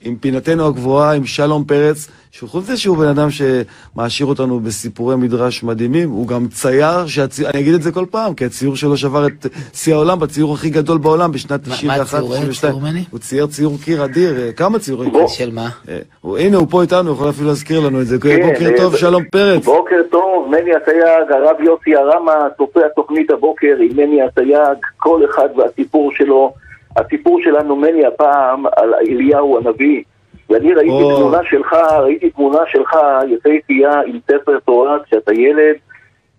[0.02, 5.64] עם פינתנו הגבוהה, עם שלום פרץ, שחוץ מזה שהוא בן אדם שמעשיר אותנו בסיפורי מדרש
[5.64, 7.48] מדהימים, הוא גם צייר, שהצי...
[7.48, 10.70] אני אגיד את זה כל פעם, כי הציור שלו שבר את שיא העולם בציור הכי
[10.70, 11.86] גדול בעולם בשנת מה- 91-92.
[11.88, 12.36] מה הציור?
[12.36, 13.04] אין ציור מני?
[13.12, 15.12] הוא צייר ציור קיר אדיר, אה, כמה ציורים?
[15.12, 15.28] בוא.
[15.28, 15.70] של מה?
[15.90, 18.18] אה, הוא- הנה, הוא פה איתנו, יכול אפילו להזכיר לנו את זה.
[18.20, 19.66] כן, בוקר אה, טוב, שלום פרץ.
[19.66, 21.02] בוקר טוב, מני הסייג,
[21.32, 24.58] הרב יוסי הרמה, צופה התוכנית הבוקר עם מני הסייג,
[24.98, 26.54] כל אחד והסיפור שלו.
[26.98, 30.04] הסיפור שלנו, מני, הפעם על אליהו הנביא.
[30.50, 31.18] ואני ראיתי או.
[31.18, 35.76] תמונה שלך, ראיתי תמונה שלך יפהפייה עם ספר תורה כשאתה ילד.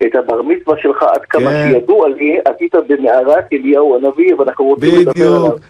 [0.06, 1.70] את הבר מצווה שלך, עד כמה כן.
[1.72, 5.46] שידוע לי, עשית במערת אליהו הנביא, ואנחנו רוצים לדבר עליו.
[5.46, 5.60] בדיוק.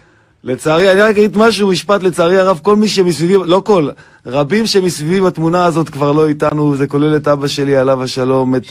[0.43, 3.89] לצערי, אני רק אגיד משהו, משפט, לצערי הרב, כל מי שמסביבי, לא כל,
[4.25, 8.63] רבים שמסביבי בתמונה הזאת כבר לא איתנו, זה כולל את אבא שלי, עליו השלום, את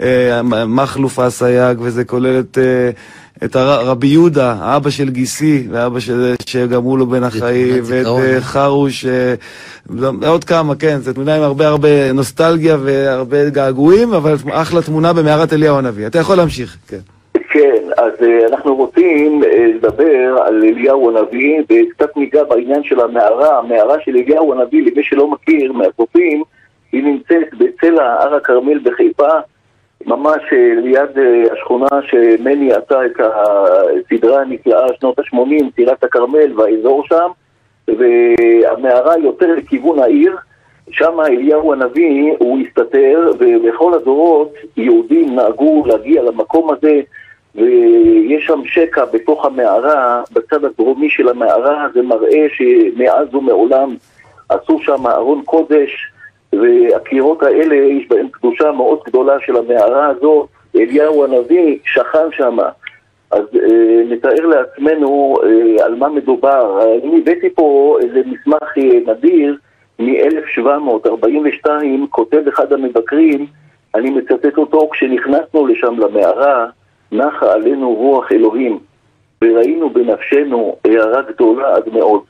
[0.00, 2.90] אה, מכלוף אסייג, וזה כולל את, אה,
[3.44, 8.06] את הר, רבי יהודה, האבא של גיסי, ואבא של, שגם הוא לא בין החיים, ואת
[8.06, 8.40] אה, אה?
[8.40, 9.34] חרוש, אה,
[9.86, 15.52] ועוד כמה, כן, זו תמונה עם הרבה הרבה נוסטלגיה והרבה געגועים, אבל אחלה תמונה במערת
[15.52, 16.06] אליהו הנביא.
[16.06, 16.98] אתה יכול להמשיך, כן.
[17.50, 19.42] כן, אז uh, אנחנו רוצים
[19.74, 23.58] לדבר על אליהו הנביא וקצת ניגע בעניין של המערה.
[23.58, 26.42] המערה של אליהו הנביא, למי שלא מכיר מהצופים,
[26.92, 29.28] היא נמצאת בצלע הר הכרמל בחיפה,
[30.06, 37.04] ממש uh, ליד uh, השכונה שמני עשה את הסדרה הנפלאה שנות ה-80, טירת הכרמל והאזור
[37.06, 37.30] שם,
[37.88, 40.36] והמערה יותר לכיוון העיר.
[40.90, 47.00] שם אליהו הנביא, הוא הסתתר, ובכל הדורות יהודים נהגו להגיע למקום הזה,
[47.54, 53.96] ויש שם שקע בתוך המערה, בצד הדרומי של המערה, זה מראה שמאז ומעולם
[54.48, 56.11] עשו שם ארון קודש,
[56.52, 62.56] והקירות האלה, יש בהם קדושה מאוד גדולה של המערה הזאת, אליהו הנביא שכן שם.
[63.30, 66.88] אז אה, נתאר לעצמנו אה, על מה מדובר.
[67.04, 69.56] אני הבאתי פה איזה מסמך אה, נדיר
[69.98, 71.66] מ-1742,
[72.10, 73.46] כותב אחד המבקרים,
[73.94, 76.66] אני מצטט אותו, כשנכנסנו לשם למערה,
[77.12, 78.78] נחה עלינו רוח אלוהים,
[79.42, 82.22] וראינו בנפשנו הערה גדולה עד מאוד.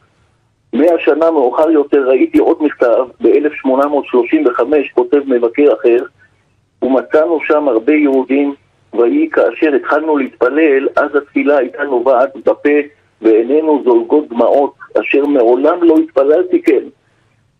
[0.72, 4.62] מאה שנה מאוחר יותר ראיתי עוד מכתב, ב-1835
[4.94, 6.04] כותב מבקר אחר,
[6.82, 8.54] ומצאנו שם הרבה יהודים,
[8.98, 12.78] ויהי כאשר התחלנו להתפלל, אז התפילה הייתה נובעת בפה
[13.22, 16.82] ועינינו זולגות דמעות, אשר מעולם לא התפללתי כן.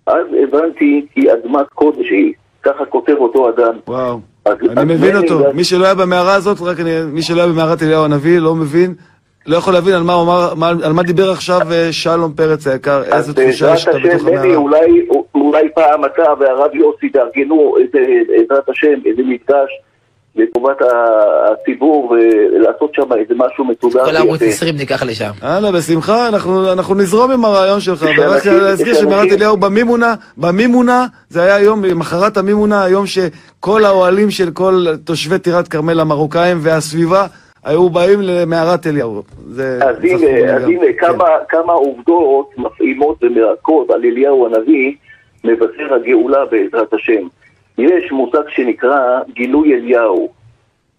[0.07, 3.75] אז הבנתי כי אדמת קודש היא, ככה כותב אותו אדם.
[3.88, 4.18] וואו.
[4.44, 5.40] אז- אני אז מבין אותו.
[5.55, 8.94] מי שלא היה במערה הזאת, רק אני, מי שלא היה במערת אליהו הנביא, לא מבין,
[9.46, 12.66] לא יכול להבין על מה הוא אמר, מה- על מה דיבר עכשיו אה, שלום פרץ
[12.66, 14.55] היקר, איזו אז תחושה לך בתוך השם, המערה.
[14.55, 19.70] אולי, אולי פעם אתה והרב יוסי תארגנו איזה, בעזרת השם, איזה מפגש
[20.37, 20.76] לטובת
[21.52, 24.05] הציבור ולעשות שם איזה משהו מסודר.
[24.05, 24.52] כל ערוץ ויפה.
[24.55, 25.31] 20 ניקח לשם.
[25.42, 28.02] הלאה, בשמחה, אנחנו, אנחנו נזרום עם הרעיון שלך.
[28.18, 34.31] ורק להזכיר שמערת אנשים- אליהו במימונה, במימונה, זה היה יום, מחרת המימונה, היום שכל האוהלים
[34.31, 37.26] של כל תושבי טירת כרמל המרוקאים והסביבה
[37.64, 39.22] היו באים למערת אליהו.
[39.46, 40.64] זה אז הנה, אז.
[40.64, 41.07] הנה כן.
[41.07, 44.94] כמה, כמה עובדות מפעימות ומרקות על אליהו הנביא,
[45.44, 47.27] מבשר הגאולה בעזרת השם.
[47.79, 50.29] יש מושג שנקרא גילוי אליהו.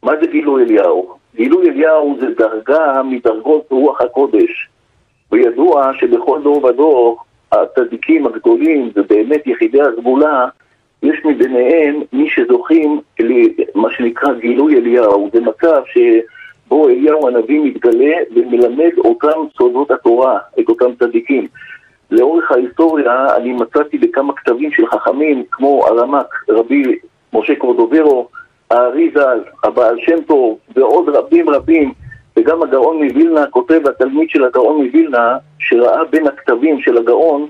[0.03, 1.15] מה זה גילוי אליהו?
[1.35, 4.69] גילוי אליהו זה דרגה מדרגות רוח הקודש.
[5.31, 7.19] וידוע שבכל דור ודור
[7.51, 10.47] הצדיקים הגדולים ובאמת יחידי הסגולה,
[11.03, 15.29] יש מביניהם מי שזוכים למה שנקרא גילוי אליהו.
[15.33, 15.81] זה מצב
[16.73, 21.47] שבו אליהו הנביא מתגלה ומלמד אותם סודות התורה, את אותם צדיקים.
[22.11, 26.83] לאורך ההיסטוריה אני מצאתי בכמה כתבים של חכמים כמו הרמ"ק, רבי
[27.33, 28.27] משה קורדוברו,
[28.71, 31.93] הארי ז"ל, הבעל שם טוב ועוד רבים רבים
[32.37, 37.47] וגם הגאון מווילנה כותב, התלמיד של הגאון מווילנה, שראה בין הכתבים של הגאון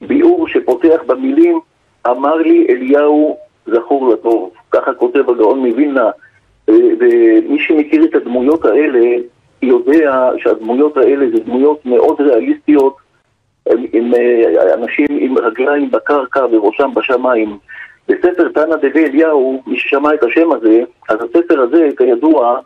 [0.00, 1.60] ביאור שפותח במילים
[2.06, 4.50] אמר לי אליהו זכור לטוב.
[4.70, 6.10] ככה כותב הגאון מווילנה.
[6.68, 9.00] ומי שמכיר את הדמויות האלה
[9.62, 12.96] יודע שהדמויות האלה זה דמויות מאוד ריאליסטיות
[13.72, 17.58] עם, עם אה, אנשים עם רגליים בקרקע וראשם בשמיים.
[18.08, 22.58] בספר תנא דבי אליהו, מי ששמע את השם הזה, אז הספר הזה, כידוע,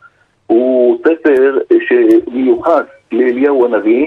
[0.47, 4.07] הוא ספר שמיוחס לאליהו הנביא,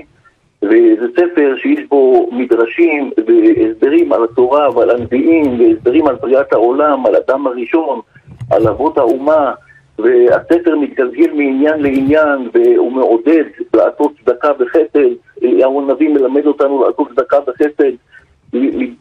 [0.61, 7.15] וזה ספר שיש בו מדרשים והסברים על התורה ועל הנביאים, והסברים על בריאת העולם, על
[7.15, 7.99] אדם הראשון,
[8.51, 9.51] על אבות האומה,
[10.03, 15.09] והספר מתגלגל מעניין לעניין, והוא מעודד לעשות צדקה וחסד.
[15.43, 17.91] אליהו הנביא מלמד אותנו לעשות צדקה וחסד,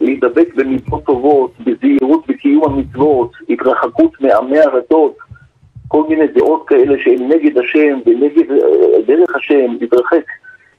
[0.01, 5.17] להידבק במצוות טובות, בזהירות בקיום המצוות, התרחקות מעמי ארצות,
[5.89, 10.25] כל מיני דעות כאלה שהן נגד השם ונגד אה, דרך השם, להתרחק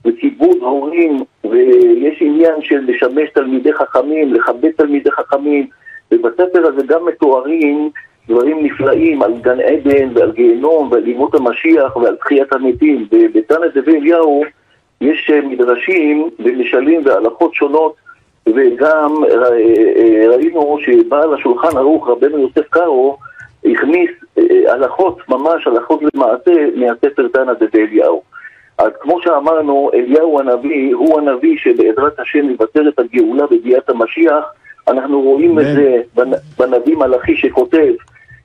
[0.05, 5.67] וכיבוד הורים, ויש עניין של לשמש תלמידי חכמים, לכבד תלמידי חכמים,
[6.11, 7.89] ובספר הזה גם מתוארים
[8.31, 13.07] דברים נפלאים על גן עדן ועל גיהנום ועל ימות המשיח ועל תחיית המתים.
[13.11, 14.43] ובתנא דבי אליהו
[15.01, 17.95] יש אה, מדרשים ומשלים והלכות שונות,
[18.47, 19.43] וגם אה,
[19.97, 23.17] אה, ראינו שבעל השולחן ערוך, רבנו יוסף קארו,
[23.65, 24.11] הכניס
[24.67, 28.21] הלכות, ממש הלכות למעשה, מהספר תנא דבי אליהו.
[28.77, 34.43] אז כמו שאמרנו, אליהו הנביא הוא הנביא שבעזרת השם יבשר את הגאולה בביאת המשיח.
[34.87, 35.63] אנחנו רואים את.
[35.75, 37.93] זה בנ- בנביא מלאכי שכותב,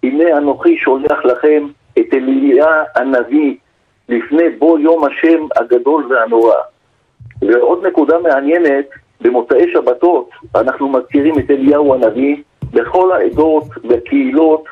[0.02, 1.66] הנה אנוכי שולח לכם
[1.98, 3.56] את אליה הנביא
[4.08, 6.54] לפני בוא יום השם הגדול והנורא.
[7.42, 8.86] ועוד נקודה מעניינת,
[9.20, 12.36] במוצאי שבתות אנחנו מזכירים את אליהו הנביא
[12.72, 14.64] בכל העדות והקהילות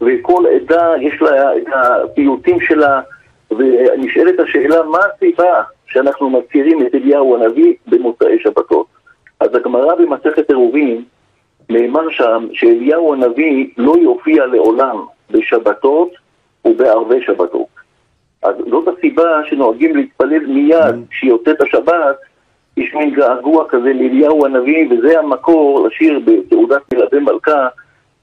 [0.00, 3.00] וכל עדה יש לה את הפיוטים שלה
[3.50, 8.86] ונשאלת השאלה מה הסיבה שאנחנו מזכירים את אליהו הנביא במוצאי שבתות.
[9.40, 11.04] אז הגמרא במסכת עירובין
[11.70, 14.96] נאמר שם שאליהו הנביא לא יופיע לעולם
[15.30, 16.10] בשבתות
[16.64, 17.76] ובערבי שבתות.
[18.42, 22.16] אז זאת הסיבה שנוהגים להתפלל מיד כשיוצאת השבת,
[22.76, 27.68] יש מין געגוע כזה לאליהו הנביא, וזה המקור לשיר בתעודת מלווה מלכה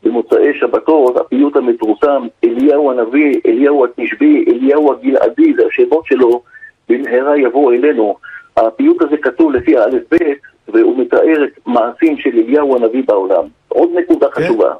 [0.03, 6.41] במוצאי שבתות, הפיוט המפורסם, אליהו הנביא, אליהו התשבי, אליהו הגלעדי, זה השמות שלו,
[6.89, 8.15] במהרה יבוא אלינו.
[8.57, 10.39] הפיוט הזה כתוב לפי האלף בית,
[10.73, 13.43] והוא מתאר את מעשים של אליהו הנביא בעולם.
[13.67, 14.43] עוד נקודה כן.
[14.43, 14.71] חשובה.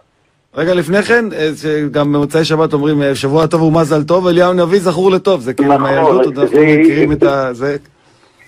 [0.55, 4.79] רגע לפני כן, אה, שגם במוצאי שבת אומרים אה, שבוע טוב ומזל טוב, אליהו הנביא
[4.79, 7.49] זכור לטוב, זה כאילו נכון, מהילדות, אנחנו מכירים את ה...
[7.53, 7.75] זה...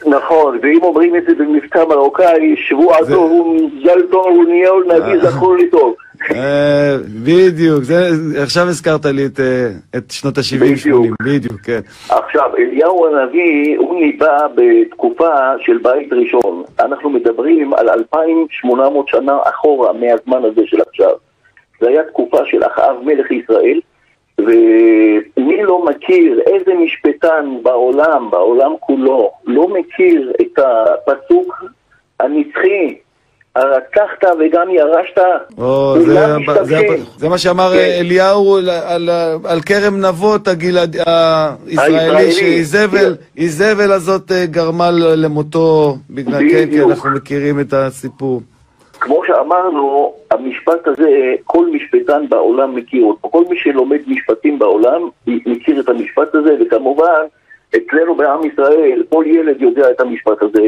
[0.08, 5.32] נכון, ואם אומרים את זה במבטא מרוקאי, שבוע זה- טוב ומזל טוב וניהו נביא אה.
[5.32, 5.94] זכור לי טוב.
[6.00, 6.05] אה,
[7.24, 8.10] בדיוק, זה,
[8.42, 9.68] עכשיו הזכרת לי את, אה,
[9.98, 11.16] את שנות ה-70-80, בדיוק.
[11.22, 11.80] בדיוק, כן.
[12.10, 16.64] עכשיו, אליהו הנביא, הוא ניבא בתקופה של בית ראשון.
[16.80, 21.12] אנחנו מדברים על 2,800 שנה אחורה מהזמן הזה של עכשיו.
[21.82, 23.80] זה היה תקופה של אחאב מלך ישראל,
[24.38, 31.64] ומי לא מכיר, איזה משפטן בעולם, בעולם כולו, לא מכיר את הפסוק
[32.20, 32.96] הנצחי,
[33.56, 35.22] הרצחת וגם ירשת,
[35.58, 36.80] או, זה, זה,
[37.18, 37.78] זה מה שאמר כן.
[37.78, 39.10] אה, אליהו על, על,
[39.46, 40.96] על כרם נבות הגלעד,
[41.68, 42.32] הישראלי.
[42.32, 46.92] שאיזבל איזבל הזאת אה, גרמה למותו, בגלל, כן, כן, בדיוק.
[46.92, 48.42] אנחנו מכירים את הסיפור.
[49.00, 53.30] כמו שאמרנו, המשפט הזה, כל משפטן בעולם מכיר אותו.
[53.30, 57.22] כל מי שלומד משפטים בעולם מכיר את המשפט הזה, וכמובן,
[57.70, 60.68] אצלנו בעם ישראל, כל ילד יודע את המשפט הזה,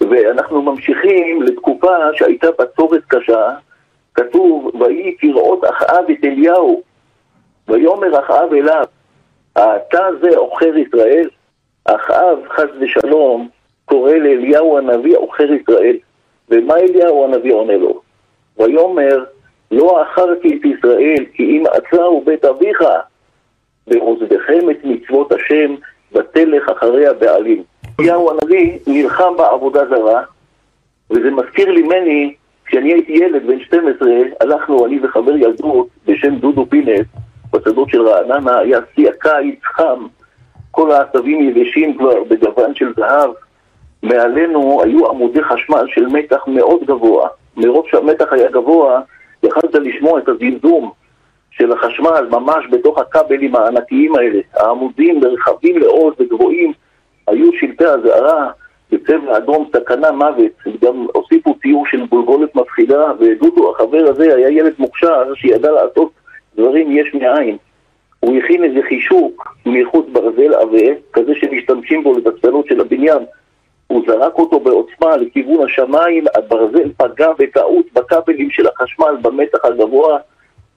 [0.00, 3.48] ואנחנו ממשיכים לתקופה שהייתה בצורת קשה,
[4.14, 6.82] כתוב, ויהי כראות אחאב את אליהו,
[7.68, 8.84] ויאמר אחאב אליו,
[9.52, 11.28] אתה זה עוכר ישראל?
[11.84, 13.48] אחאב, חס ושלום,
[13.84, 15.96] קורא לאליהו הנביא עוכר ישראל.
[16.48, 18.00] ומה אליהו הנביא עונה לו?
[18.58, 19.24] ויאמר,
[19.70, 22.82] לא עכרתי את ישראל, כי אם עצרו בית אביך,
[23.86, 25.74] ועוזבכם את מצוות השם,
[26.12, 27.62] ותלך אחרי הבעלים.
[28.00, 30.22] אליהו הנביא נלחם בעבודה זרה,
[31.10, 32.34] וזה מזכיר לי מני,
[32.66, 34.08] כשאני הייתי ילד בן 12,
[34.40, 37.06] הלכנו, אני וחבר ילדות בשם דודו פינס,
[37.52, 40.06] בשדות של רעננה, היה שיא הקיץ חם,
[40.70, 43.30] כל העשבים יבשים כבר בגוון של זהב,
[44.02, 47.28] מעלינו היו עמודי חשמל של מתח מאוד גבוה.
[47.56, 49.00] מרוב שהמתח היה גבוה,
[49.42, 50.90] יכלת לשמוע את הזמזום
[51.50, 54.40] של החשמל ממש בתוך הכבלים הענקיים האלה.
[54.54, 56.72] העמודים רחבים מאוד וגבוהים,
[57.30, 58.50] היו שלטי אזהרה
[58.92, 60.52] בצבע אדום סכנה מוות.
[60.82, 66.12] גם הוסיפו ציור של גולגולת מפחידה, ודודו, החבר הזה, היה ילד מוכשר שידע לעשות
[66.56, 67.56] דברים יש מאין.
[68.20, 73.22] הוא הכין איזה חישוק מאיכות ברזל עבה, כזה שמשתמשים בו לתצפלות של הבניין.
[73.86, 80.18] הוא זרק אותו בעוצמה לכיוון השמיים, הברזל פגע בטעות בכבלים של החשמל במתח הגבוה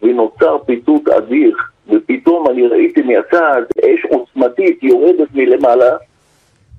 [0.02, 1.56] ונוצר פיצוץ אדיר.
[1.90, 5.96] ופתאום אני ראיתי מהצד אש עוצמתית יורדת מלמעלה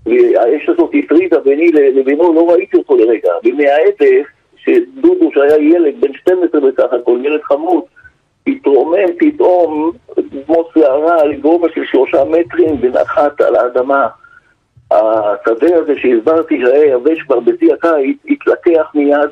[0.06, 3.32] והאש הזאת הפרידה ביני לבינו, לא ראיתי אותו לרגע.
[3.44, 4.26] ומההדף,
[4.56, 7.82] שדודו שהיה ילד בן 12 בסך הכל, ילד חמוד,
[8.46, 9.92] התרומם פתאום
[10.46, 14.06] כמו שערה לגובה של שלושה מטרים ונחת על האדמה.
[14.90, 19.30] השדה הזה שהסברתי שהיה יבש כבר בשיא הקיץ, התלקח מיד.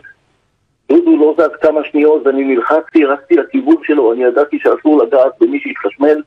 [0.89, 5.61] דודו לא זז כמה שניות ואני נלחצתי, רצתי לכיוון שלו, אני ידעתי שאסור לגעת במי
[5.61, 6.23] שהתחשמל,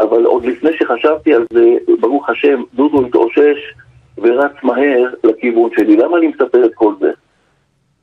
[0.00, 3.74] אבל עוד לפני שחשבתי על זה, ברוך השם, דודו התאושש
[4.18, 5.96] ורץ מהר לכיוון שלי.
[5.96, 7.10] למה אני מספר את כל זה?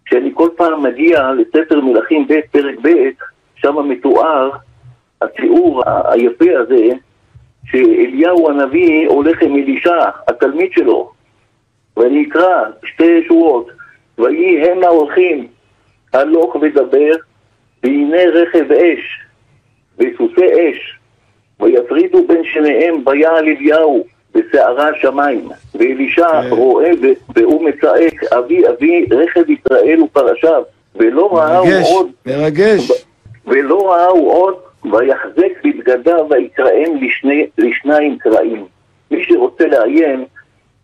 [0.05, 2.89] כשאני כל פעם מגיע לספר מלכים ב', פרק ב',
[3.55, 4.49] שם מתואר
[5.21, 6.87] התיאור היפה הזה,
[7.65, 11.11] שאליהו הנביא הולך עם אלישע, התלמיד שלו,
[11.97, 13.67] ואני אקרא שתי שורות,
[14.17, 15.47] ויהי המה הולכים,
[16.13, 17.11] הלוך ודבר,
[17.83, 19.19] והנה רכב אש,
[19.97, 20.99] וסוסי אש,
[21.63, 26.49] ויפרידו בין שניהם ויעל אליהו בסערה השמיים, ואלישע כן.
[26.49, 26.91] רואה
[27.35, 30.63] והוא מצעק, אבי אבי רכב ישראל ופרשיו,
[30.95, 32.91] ולא ראה הוא מרגש, עוד מרגש.
[33.47, 34.55] ולא ראה הוא עוד,
[34.91, 38.65] ויחזק בבגדיו ויקראם לשני, לשניים קרעים.
[39.11, 40.25] מי שרוצה לעיין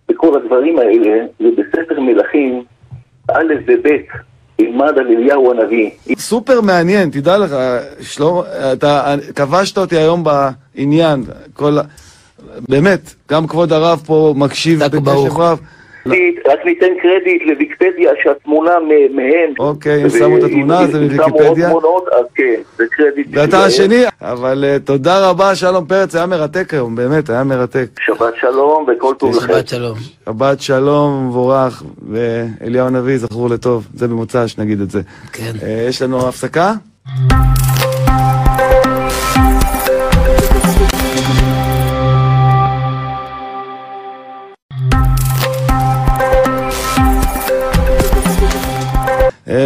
[0.10, 2.64] בכל הדברים האלה, זה בספר מלכים,
[3.32, 3.88] א' וב',
[4.60, 5.90] ילמד על אליהו הנביא.
[6.18, 7.56] סופר מעניין, תדע לך,
[8.02, 8.42] שלמה,
[8.74, 11.78] אתה כבשת אותי היום בעניין, כל,
[12.70, 15.38] באמת, גם כבוד הרב פה מקשיב בקשב.
[15.38, 15.60] רב.
[16.46, 18.72] רק ניתן קרדיט לוויקיפדיה שהתמונה
[19.16, 19.54] מהם.
[19.60, 21.70] אוקיי, הם שמו את התמונה, זה אם שמו עוד מוויקיפדיה.
[21.70, 23.28] תמונות, אז כן, זה קרדיט.
[23.32, 23.66] ואתה.
[23.66, 27.86] השני, אבל אה, תודה רבה, שלום פרץ, היה מרתק היום, באמת, היה מרתק.
[28.00, 29.48] שבת שלום וכל טוב לכם.
[29.54, 29.98] שבת שלום.
[30.26, 35.02] שבת שלום, מבורך, ואליהו הנביא זכור לטוב, זה במוצ"ש, נגיד את זה.
[35.34, 35.52] כן.
[35.64, 36.74] אה, יש לנו הפסקה?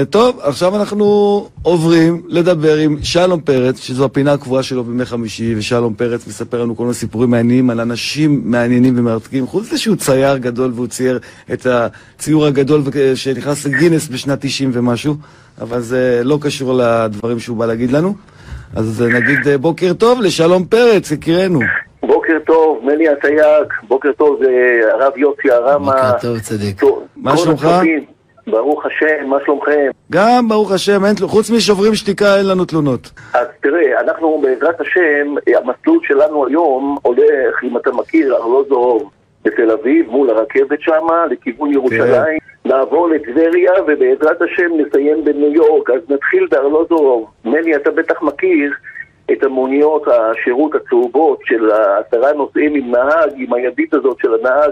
[0.09, 1.05] טוב, עכשיו אנחנו
[1.63, 6.75] עוברים לדבר עם שלום פרץ, שזו הפינה הקבועה שלו בימי חמישי, ושלום פרץ מספר לנו
[6.75, 9.47] כל מיני סיפורים מעניינים על אנשים מעניינים ומרתקים.
[9.47, 11.19] חוץ מזה שהוא צייר גדול והוא צייר
[11.53, 12.81] את הציור הגדול
[13.15, 15.15] שנכנס לגינס בשנת 90 ומשהו,
[15.61, 18.13] אבל זה לא קשור לדברים שהוא בא להגיד לנו.
[18.75, 21.59] אז נגיד אה, בוקר טוב לשלום פרץ, יקירנו.
[22.01, 25.91] בוקר טוב, מני הסייג, בוקר טוב, זה הרב יוסי הרמה.
[25.91, 26.81] בוקר טוב, צדיק.
[27.17, 27.67] מה שלומך?
[28.47, 29.91] ברוך השם, מה שלומכם?
[30.11, 33.11] גם, ברוך השם, אין, חוץ משוברים שתיקה אין לנו תלונות.
[33.33, 39.11] אז תראה, אנחנו בעזרת השם, המסלול שלנו היום הולך, אם אתה מכיר, ארלוזורוב
[39.43, 45.89] בתל אביב, מול הרכבת שמה, לכיוון ירושלים, נעבור לטבריה, ובעזרת השם נסיים בניו יורק.
[45.89, 47.29] אז נתחיל בארלוזורוב.
[47.45, 48.73] מני, אתה בטח מכיר
[49.31, 54.71] את המוניות השירות הצהובות של העשרה נוסעים עם נהג, עם הידית הזאת של הנהג,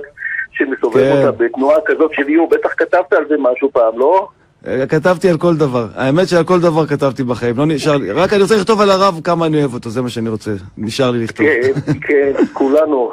[0.51, 1.11] שמסובב כן.
[1.17, 2.49] אותה בתנועה כזאת של איום.
[2.49, 4.27] בטח כתבת על זה משהו פעם, לא?
[4.67, 5.87] אה, כתבתי על כל דבר.
[5.95, 8.11] האמת שעל כל דבר כתבתי בחיים, לא נשאר לי.
[8.11, 10.51] רק אני רוצה לכתוב על הרב כמה אני אוהב אותו, זה מה שאני רוצה.
[10.77, 11.45] נשאר לי לכתוב.
[11.45, 13.11] כן, כן, כולנו.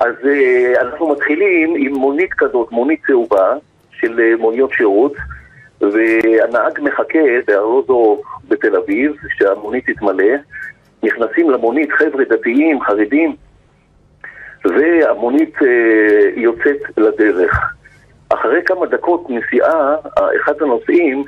[0.00, 3.54] אז אה, אנחנו מתחילים עם מונית כזאת, מונית צהובה
[4.00, 5.12] של אה, מוניות שירות,
[5.80, 10.34] והנהג מחכה בארלוזו בתל אביב, שהמונית תתמלא.
[11.02, 13.36] נכנסים למונית חבר'ה דתיים, חרדים,
[14.64, 17.74] והמונית אה, יוצאת לדרך.
[18.28, 19.94] אחרי כמה דקות נסיעה,
[20.36, 21.24] אחד הנוסעים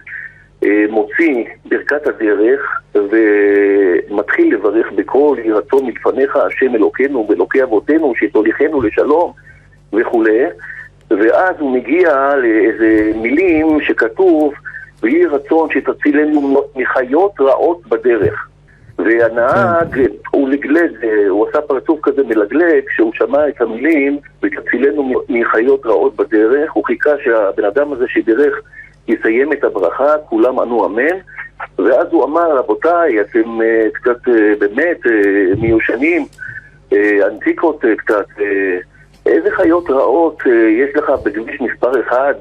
[0.64, 8.82] אה, מוציא ברכת הדרך ומתחיל לברך בקול יהי רצון מלפניך השם אלוקינו ואלוקי אבותינו שתוליכנו
[8.82, 9.32] לשלום
[9.93, 10.45] וכולי
[11.11, 14.55] ואז הוא מגיע לאיזה מילים שכתוב
[15.03, 18.49] ויהי רצון שתצילנו מחיות רעות בדרך
[18.99, 25.86] והנהג, הוא לגלג, אה, הוא עשה פרצוף כזה מלגלג כשהוא שמע את המילים ותצילנו מחיות
[25.86, 28.61] רעות בדרך הוא חיכה שהבן אדם הזה שבירך
[29.09, 31.16] יסיים את הברכה, כולם ענו אמן
[31.78, 35.01] ואז הוא אמר, רבותיי, אתם אה, קצת אה, באמת
[35.61, 36.26] מיושנים,
[37.26, 38.26] אנטיקות קצת,
[39.26, 42.34] איזה חיות רעות יש לך בכביש מספר אחד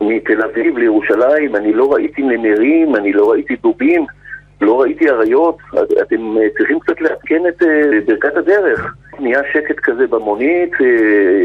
[0.00, 1.56] מתל אביב לירושלים?
[1.56, 4.06] אני לא ראיתי נמרים, אני לא ראיתי דובים,
[4.64, 8.94] לא ראיתי אריות, את- אתם אה, צריכים קצת לעדכן את אה, ברכת הדרך.
[9.20, 10.86] נהיה שקט כזה במונית, אה,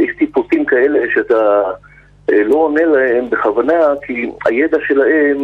[0.03, 1.61] יש טיפוסים כאלה שאתה...
[2.45, 3.73] לא עונה להם בכוונה,
[4.05, 5.37] כי הידע שלהם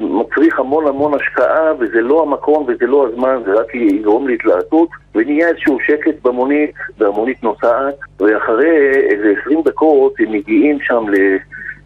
[0.00, 5.48] מצריך המון המון השקעה, וזה לא המקום וזה לא הזמן, זה רק יגרום להתלהטות, ונהיה
[5.48, 8.76] איזשהו שקט במונית, והמונית נוסעת, ואחרי
[9.10, 11.04] איזה 20 דקות הם מגיעים שם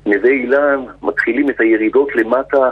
[0.07, 2.71] לנווה אילן, מתחילים את הירידות למטה.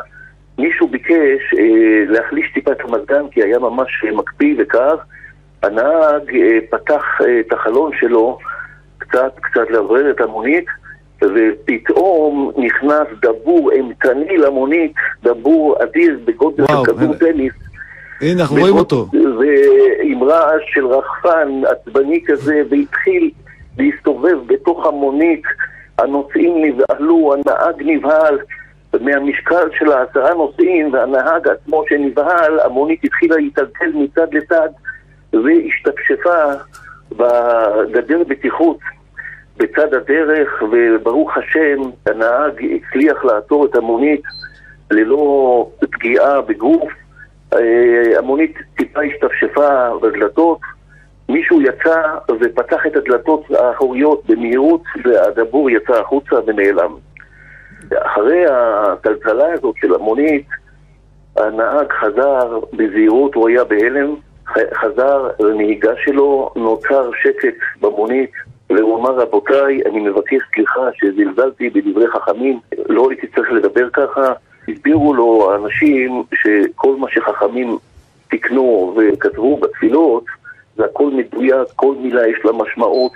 [0.58, 4.94] מישהו ביקש אה, להחליש טיפה את המזגן, כי היה ממש אה, מקפיא וקר.
[5.62, 8.38] הנהג אה, פתח אה, את החלון שלו
[8.98, 10.64] קצת, קצת לעורר את המונית,
[11.22, 14.92] ופתאום נכנס דבור אימתני למונית,
[15.22, 17.14] דבור אדיר בגודל של כדור.
[17.14, 17.52] טניס.
[18.20, 19.06] הנה, אנחנו רואים אותו.
[19.12, 23.30] ועם רעש של רחפן עצבני כזה, והתחיל
[23.78, 25.42] להסתובב בתוך המונית.
[25.98, 28.38] הנוסעים נבהלו, הנהג נבהל.
[29.00, 34.68] מהמשקל של העשרה נוסעים והנהג עצמו שנבהל, המונית התחילה להתעלקל מצד לצד
[35.32, 36.52] והשתפשפה
[37.12, 38.78] בגדר בטיחות
[39.56, 44.22] בצד הדרך, וברוך השם, הנהג הצליח לעצור את המונית
[44.90, 46.92] ללא פגיעה בגוף.
[47.54, 50.58] אה, המונית טיפה השתפשפה בדלתות,
[51.28, 52.02] מישהו יצא
[52.40, 56.94] ופתח את הדלתות האחוריות במהירות, והדבור יצא החוצה ונעלם.
[57.98, 60.46] אחרי הטלטלה הזאת של המונית,
[61.36, 64.14] הנהג חזר בזהירות, הוא היה בהלם,
[64.74, 68.30] חזר לנהיגה שלו, נוצר שקט במונית,
[68.70, 74.32] והוא אמר, רבותיי, אני מבקש סליחה שזלזלתי בדברי חכמים, לא הייתי צריך לדבר ככה.
[74.68, 77.78] הסבירו לו האנשים שכל מה שחכמים
[78.30, 80.24] תיקנו וכתבו בתפילות,
[80.76, 83.12] זה הכל מדויק, כל מילה יש לה משמעות.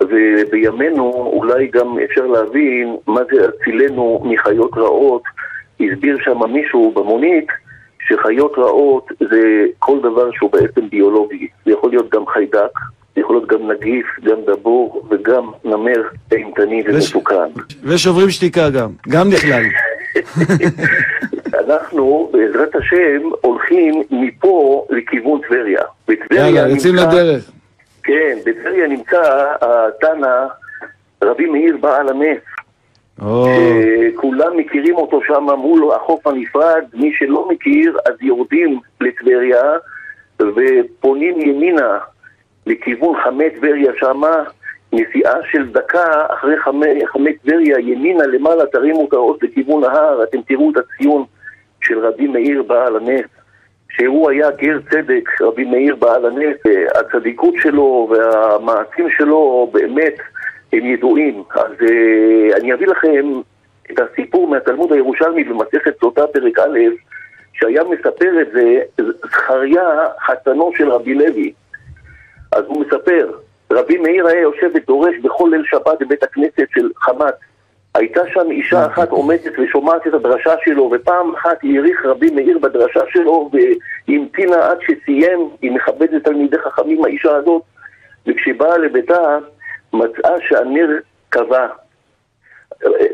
[0.00, 5.22] ובימינו אולי גם אפשר להבין מה זה הצילנו מחיות רעות.
[5.80, 7.46] הסביר שם מישהו במונית
[8.08, 11.48] שחיות רעות זה כל דבר שהוא בעצם ביולוגי.
[11.64, 12.78] זה יכול להיות גם חיידק,
[13.14, 17.50] זה יכול להיות גם נגיף, גם דבור וגם נמר אימתני ומסוכן.
[17.82, 18.90] ושוברים שתיקה גם.
[19.08, 19.62] גם נכלל.
[21.54, 25.82] אנחנו, בעזרת השם, הולכים מפה לכיוון טבריה.
[26.32, 27.50] יאללה, יוצאים לדרך.
[28.02, 30.46] כן, בטבריה נמצא התנא
[31.24, 32.42] רבי מאיר בעל הנס.
[34.16, 39.62] כולם מכירים אותו שם מול החוף הנפרד, מי שלא מכיר אז יורדים לטבריה
[40.40, 41.98] ופונים ימינה
[42.66, 44.44] לכיוון חמי טבריה שמה,
[44.92, 50.38] נסיעה של דקה אחרי חמי, חמי טבריה ימינה למעלה תרימו את הראש לכיוון ההר, אתם
[50.42, 51.24] תראו את הציון
[51.80, 53.26] של רבי מאיר בעל הנס,
[53.90, 56.56] שהוא היה גר צדק, רבי מאיר בעל הנס,
[56.94, 60.14] הצדיקות שלו והמעשים שלו באמת
[60.72, 61.42] הם ידועים.
[61.54, 63.40] אז אה, אני אביא לכם
[63.90, 66.78] את הסיפור מהתלמוד הירושלמי במסכת סוטה פרק א',
[67.52, 68.80] שהיה מספר את זה
[69.24, 69.88] זכריה
[70.26, 71.52] חתנו של רבי לוי.
[72.52, 73.30] אז הוא מספר,
[73.72, 77.34] רבי מאיר היה יושב ודורש בכל ליל שבת בבית הכנסת של חמת.
[77.94, 83.00] הייתה שם אישה אחת עומדת ושומעת את הדרשה שלו, ופעם אחת האריך רבי מאיר בדרשה
[83.08, 83.50] שלו
[84.08, 87.62] והמתינה עד שסיים, היא מכבדת תלמידי חכמים האישה הזאת,
[88.26, 89.38] וכשבאה לביתה
[89.92, 90.88] מצאה שהנר
[91.30, 91.68] כבה.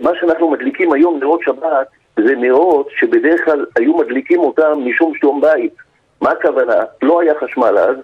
[0.00, 5.40] מה שאנחנו מדליקים היום נרות שבת זה נרות שבדרך כלל היו מדליקים אותם משום שלום
[5.40, 5.74] בית.
[6.20, 6.84] מה הכוונה?
[7.02, 7.96] לא היה חשמל אז,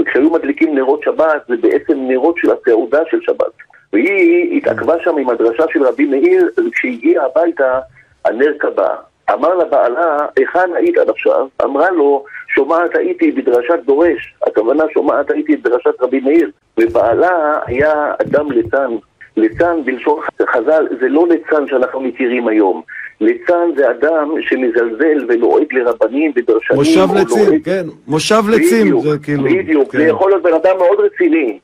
[0.00, 3.69] וכשהיו מדליקים נרות שבת זה בעצם נרות של הסעודה של שבת.
[3.92, 7.78] והיא התעכבה שם עם הדרשה של רבי מאיר, וכשהגיעה הביתה
[8.24, 8.88] הנר כבה.
[9.32, 11.46] אמר לה בעלה, היכן היית עד עכשיו?
[11.64, 12.24] אמרה לו,
[12.54, 18.90] שומעת הייתי בדרשת דורש, הכוונה שומעת הייתי בדרשת רבי מאיר, ובעלה היה אדם ליצן.
[19.36, 20.20] ליצן בלשון
[20.54, 22.82] חז"ל זה לא ליצן שאנחנו מכירים היום.
[23.20, 26.78] ליצן זה אדם שמזלזל ולועג לרבנים ודרשנים.
[26.78, 29.44] מושב לצים, לועג- כן, מושב לצים, בדיוק, זה כאילו...
[29.44, 29.98] בדיוק, כן.
[29.98, 31.58] זה יכול להיות בן אדם מאוד רציני.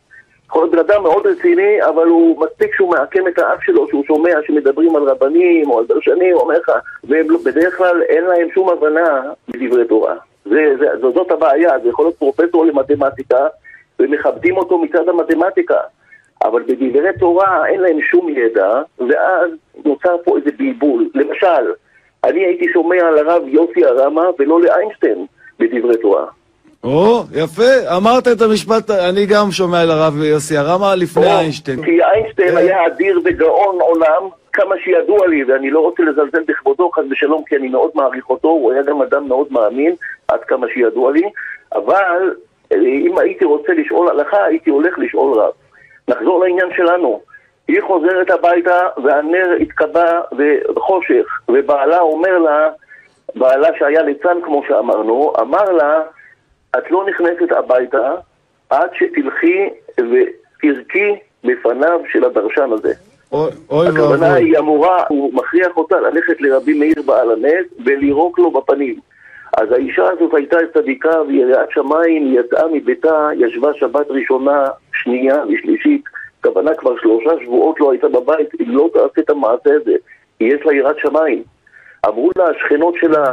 [0.48, 4.04] יכול להיות בן אדם מאוד רציני, אבל הוא מספיק שהוא מעקם את האף שלו, שהוא
[4.04, 6.72] שומע שמדברים על רבנים או על דרשנים, הוא אומר לך,
[7.04, 10.14] ובדרך כלל אין להם שום הבנה בדברי תורה.
[10.44, 13.46] זה, זה, זאת הבעיה, זה יכול להיות פרופסור למתמטיקה,
[14.00, 15.80] ומכבדים אותו מצד המתמטיקה.
[16.44, 19.50] אבל בדברי תורה אין להם שום ידע, ואז
[19.84, 21.08] נוצר פה איזה בלבול.
[21.14, 21.72] למשל,
[22.24, 25.26] אני הייתי שומע על הרב יוסי הרמה ולא לאיינשטיין
[25.58, 26.26] בדברי תורה.
[26.86, 31.84] או, יפה, אמרת את המשפט, אני גם שומע על הרב יוסי הרמה לפני איינשטיין.
[31.84, 32.56] כי איינשטיין כן.
[32.56, 37.56] היה אדיר וגאון עולם, כמה שידוע לי, ואני לא רוצה לזלזל בכבודו, חס ושלום, כי
[37.56, 39.94] אני מאוד מעריך אותו, הוא היה גם אדם מאוד מאמין,
[40.28, 41.22] עד כמה שידוע לי,
[41.74, 42.34] אבל
[42.74, 45.52] אם הייתי רוצה לשאול הלכה, הייתי הולך לשאול רב.
[46.08, 47.20] נחזור לעניין שלנו.
[47.68, 50.20] היא חוזרת הביתה, והנר התקבע
[50.74, 52.68] בחושך, ובעלה אומר לה,
[53.34, 56.02] בעלה שהיה ליצן כמו שאמרנו, אמר לה,
[56.78, 58.14] את לא נכנסת הביתה
[58.70, 61.14] עד שתלכי ותרקי
[61.44, 62.92] בפניו של הדרשן הזה.
[63.32, 64.44] אוי אוי הכוונה ואבוי.
[64.44, 69.00] היא אמורה, הוא מכריח אותה ללכת לרבי מאיר בעל הנס ולירוק לו בפנים.
[69.56, 76.04] אז האישה הזאת הייתה צדיקה ויראת שמיים, היא יצאה מביתה, ישבה שבת ראשונה, שנייה ושלישית,
[76.42, 79.94] כוונה כבר שלושה שבועות לא הייתה בבית, היא לא תעשה את המעשה הזה,
[80.40, 81.42] יש לה יראת שמיים.
[82.06, 83.32] אמרו לה השכנות שלה,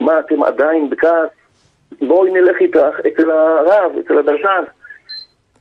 [0.00, 1.30] מה אתם עדיין בכעס?
[2.02, 4.62] בואי נלך איתך אצל הרב, אצל הדרשן.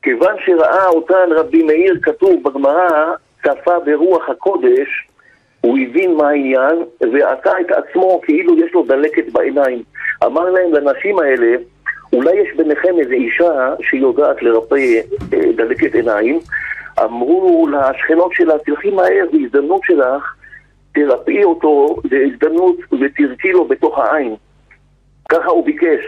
[0.01, 3.13] כיוון שראה אותן רבי מאיר כתוב בגמרא,
[3.43, 5.07] צפה ברוח הקודש,
[5.61, 9.83] הוא הבין מה העניין, ועשה את עצמו כאילו יש לו דלקת בעיניים.
[10.25, 11.55] אמר להם לנשים האלה,
[12.13, 14.75] אולי יש ביניכם איזו אישה שיודעת לרפא
[15.33, 16.39] אה, דלקת עיניים.
[17.03, 20.35] אמרו לשכנות שלה, תלכי מהר, בהזדמנות שלך,
[20.93, 24.35] תרפאי אותו, בהזדמנות, ותרקי לו בתוך העין.
[25.29, 25.99] ככה הוא ביקש.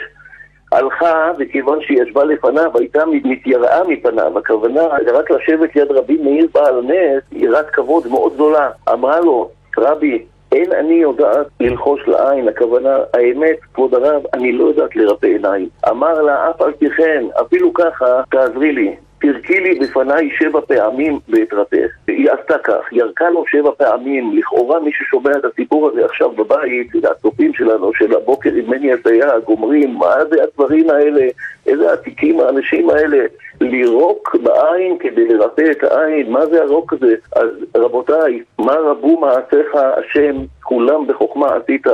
[0.75, 4.81] הלכה, וכיוון ישבה לפניו, הייתה מתייראה מפניו, הכוונה
[5.13, 8.69] רק לשבת ליד רבי מאיר בעל נס, יראת כבוד מאוד גדולה.
[8.93, 14.95] אמרה לו, רבי, אין אני יודעת ללחוש לעין, הכוונה, האמת, כבוד הרב, אני לא יודעת
[14.95, 15.69] לרפא עיניים.
[15.89, 18.95] אמר לה, אף על פי כן, אפילו ככה, תעזרי לי.
[19.25, 21.85] תרקי לי בפניי שבע פעמים ואתרפא.
[22.07, 24.37] היא עשתה כך, ירקה לו שבע פעמים.
[24.37, 29.43] לכאורה מי ששומע את הסיפור הזה עכשיו בבית, הצופים שלנו של הבוקר עם מני הסייג,
[29.47, 31.27] אומרים, מה זה הדברים האלה,
[31.67, 33.25] איזה עתיקים האנשים האלה,
[33.61, 37.15] לירוק בעין כדי לרפא את העין, מה זה הרוק הזה?
[37.35, 41.87] אז רבותיי, מה רבו מעשיך השם, כולם בחוכמה עשית.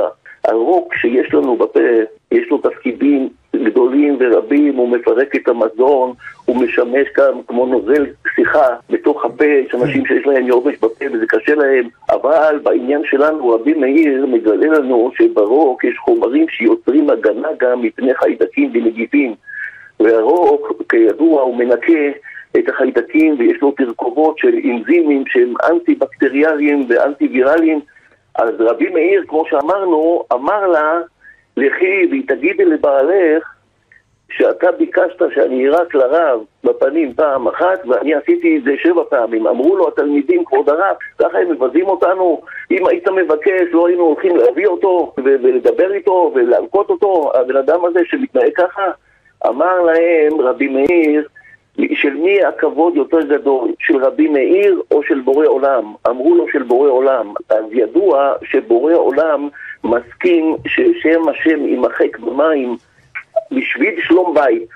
[0.44, 1.80] הרוק שיש לנו בפה,
[2.32, 6.12] יש לו תפקידים גדולים ורבים, הוא מפרק את המזון,
[6.44, 11.26] הוא משמש כאן כמו נוזל שיחה בתוך הפה, יש אנשים שיש להם יורש בפה וזה
[11.28, 17.82] קשה להם, אבל בעניין שלנו רבי מאיר מגלה לנו שברוק יש חומרים שיוצרים הגנה גם
[17.82, 19.34] מפני חיידקים ונגיפים,
[20.00, 22.08] והרוק כידוע הוא מנקה
[22.58, 27.80] את החיידקים ויש לו תרכובות של אנזימים שהם אנטי-בקטריאליים ואנטי-וירליים
[28.34, 31.00] אז רבי מאיר, כמו שאמרנו, אמר לה,
[31.56, 33.52] לכי והיא תגידי לבעלך
[34.36, 39.46] שאתה ביקשת שאני אירק לרב בפנים פעם אחת ואני עשיתי את זה שבע פעמים.
[39.46, 42.42] אמרו לו התלמידים, כבוד הרב, ככה הם מבזים אותנו.
[42.70, 48.00] אם היית מבקש, לא היינו הולכים להביא אותו ולדבר איתו ולהלקות אותו, הבן אדם הזה
[48.04, 48.90] שמתנהג ככה.
[49.46, 51.28] אמר להם רבי מאיר,
[51.94, 55.94] של מי הכבוד יותר גדול, של רבי מאיר או של בורא עולם?
[56.08, 57.32] אמרו לו של בורא עולם.
[57.50, 59.48] אז ידוע שבורא עולם
[59.84, 62.76] מסכים ששם השם יימחק במים
[63.52, 64.68] בשביל שלום בית.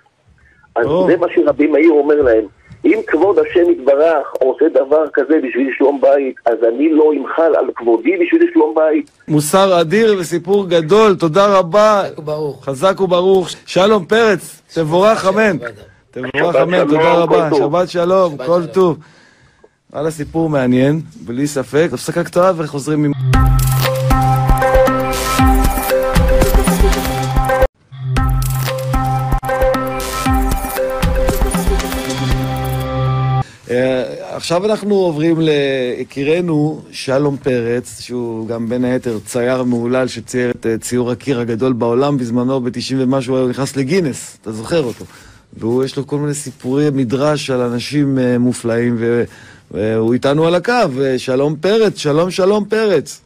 [0.76, 1.10] אז טוב.
[1.10, 2.44] זה מה שרבי מאיר אומר להם.
[2.84, 7.70] אם כבוד השם יתברך עושה דבר כזה בשביל שלום בית, אז אני לא אמחל על
[7.76, 9.10] כבודי בשביל שלום בית.
[9.28, 12.02] מוסר אדיר וסיפור גדול, תודה רבה.
[12.24, 12.64] ברוך.
[12.64, 13.48] חזק וברוך.
[13.66, 15.56] שלום פרץ, תבורך אמן.
[16.16, 17.50] תבורך אמן, תודה רבה.
[17.58, 18.66] שבת שלום, כל.
[18.66, 18.98] טוב.
[19.92, 21.88] וואלה, סיפור מעניין, בלי ספק.
[21.92, 23.12] הפסקה קצרה וחוזרים עם...
[33.70, 34.04] אה,
[34.36, 40.78] עכשיו אנחנו עוברים ליקירנו שלום פרץ, שהוא גם בין היתר צייר מהולל שצייר את אה,
[40.78, 45.04] ציור הקיר הגדול בעולם בזמנו, ב-90 ומשהו, הוא נכנס לגינס, אתה זוכר אותו.
[45.56, 48.96] והוא, יש לו כל מיני סיפורי מדרש על אנשים אה, מופלאים,
[49.70, 50.72] והוא איתנו על הקו.
[51.02, 53.22] אה, שלום פרץ, שלום שלום פרץ.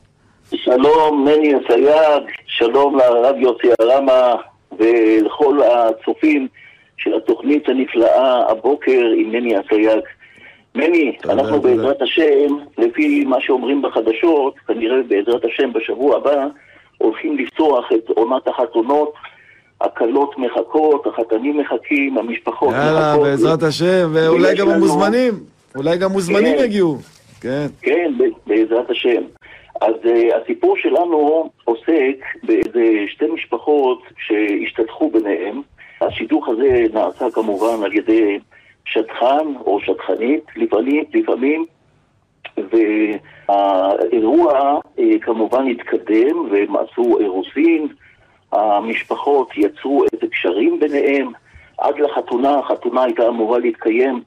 [0.55, 4.35] שלום, מני אסייג, שלום לרב יוסי הרמה
[4.79, 6.49] ולכל הצופים
[6.97, 10.01] של התוכנית הנפלאה הבוקר עם מני אסייג.
[10.75, 11.69] מני, תודה, אנחנו תודה.
[11.69, 16.47] בעזרת השם, לפי מה שאומרים בחדשות, כנראה בעזרת השם בשבוע הבא,
[16.99, 19.13] הולכים לפתוח את עונת החתונות.
[19.81, 23.27] הכלות מחכות, החתנים מחכים, המשפחות יאללה, מחכות.
[23.27, 25.35] בעזרת השם, ואולי גם לנו- המוזמנים.
[25.77, 26.65] אולי גם מוזמנים כן.
[26.65, 26.97] יגיעו.
[27.41, 27.67] כן.
[27.83, 28.13] כן,
[28.47, 29.23] בעזרת השם.
[29.81, 30.09] אז uh,
[30.43, 35.63] הסיפור שלנו עוסק באיזה שתי משפחות שהשתתחו ביניהם.
[36.01, 38.39] השידוך הזה נעשה כמובן על ידי
[38.85, 41.67] שטחן או שטחנית לפעמים, לפעמים
[43.49, 47.89] והאירוע uh, כמובן התקדם והם עשו אירוסין,
[48.53, 51.33] המשפחות יצרו איזה קשרים ביניהם
[51.79, 54.23] עד לחתונה, החתונה הייתה אמורה להתקיים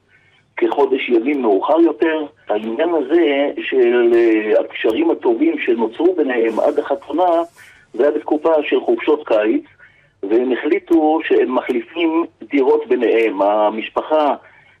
[0.56, 2.26] כחודש ימים מאוחר יותר.
[2.48, 7.42] העניין הזה של אה, הקשרים הטובים שנוצרו ביניהם עד החתונה,
[7.94, 9.64] זה היה בתקופה של חופשות קיץ,
[10.22, 13.42] והם החליטו שהם מחליפים דירות ביניהם.
[13.42, 14.34] המשפחה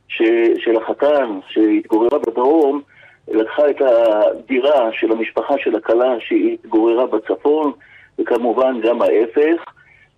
[0.08, 0.22] ש,
[0.58, 2.82] של החתן שהתגוררה בדרום,
[3.28, 7.72] לקחה את הדירה של המשפחה של הכלה שהתגוררה בצפון,
[8.18, 9.64] וכמובן גם ההפך.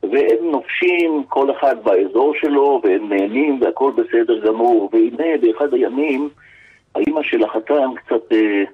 [0.02, 4.90] והם נופשים כל אחד באזור שלו, והם נהנים והכל בסדר גמור.
[4.92, 6.28] והנה באחד הימים,
[6.94, 8.64] האימא של החתן קצת אה,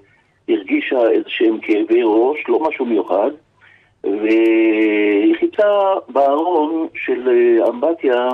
[0.49, 3.31] הרגישה איזה שהם כאבי ראש, לא משהו מיוחד,
[4.05, 8.29] והיא חיפשה בארון של אה, אמבטיה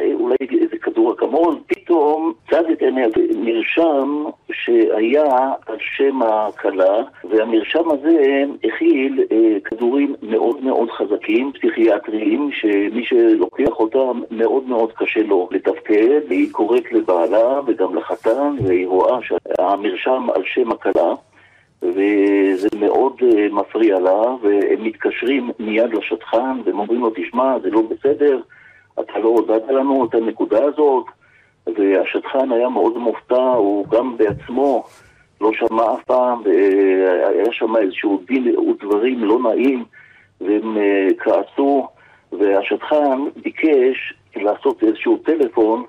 [0.00, 8.44] אולי איזה כדור אקמול, פתאום צד את עיניה מרשם שהיה על שם הכלה, והמרשם הזה
[8.64, 16.20] הכיל אה, כדורים מאוד מאוד חזקים, פסיכיאטריים, שמי שלוקח אותם מאוד מאוד קשה לו לתפקד,
[16.28, 21.14] והיא קוראת לבעלה וגם לחתן, והיא רואה שהמרשם על שם הכלה.
[21.82, 27.82] וזה מאוד uh, מפריע לה, והם מתקשרים מיד לשטחן, והם אומרים לו, תשמע, זה לא
[27.82, 28.40] בסדר,
[29.00, 31.04] אתה לא הודעת לנו את הנקודה הזאת,
[31.66, 34.84] והשטחן היה מאוד מופתע, הוא גם בעצמו
[35.40, 39.84] לא שמע אף פעם, והיה שם איזשהו דין ודברים לא נעים,
[40.40, 41.88] והם uh, כעסו,
[42.32, 45.84] והשטחן ביקש לעשות איזשהו טלפון,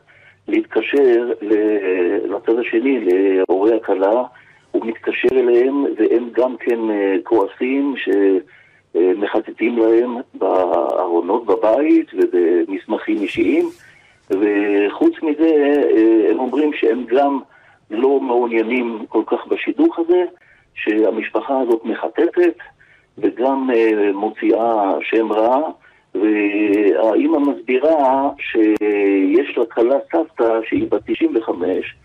[0.48, 1.32] להתקשר
[2.26, 4.24] לצד השני, להורי הכלה,
[4.72, 7.94] הוא מתקשר אליהם והם גם כן אה, כועסים
[8.94, 13.70] שמחטטים להם בארונות בבית ובמסמכים אישיים
[14.30, 15.56] וחוץ מזה
[15.96, 17.40] אה, הם אומרים שהם גם
[17.90, 20.24] לא מעוניינים כל כך בשידוך הזה,
[20.74, 22.58] שהמשפחה הזאת מחטטת
[23.18, 25.70] וגם אה, מוציאה שם רע
[26.16, 31.96] והאימא מסבירה שיש לה כלה סבתא שהיא בת 95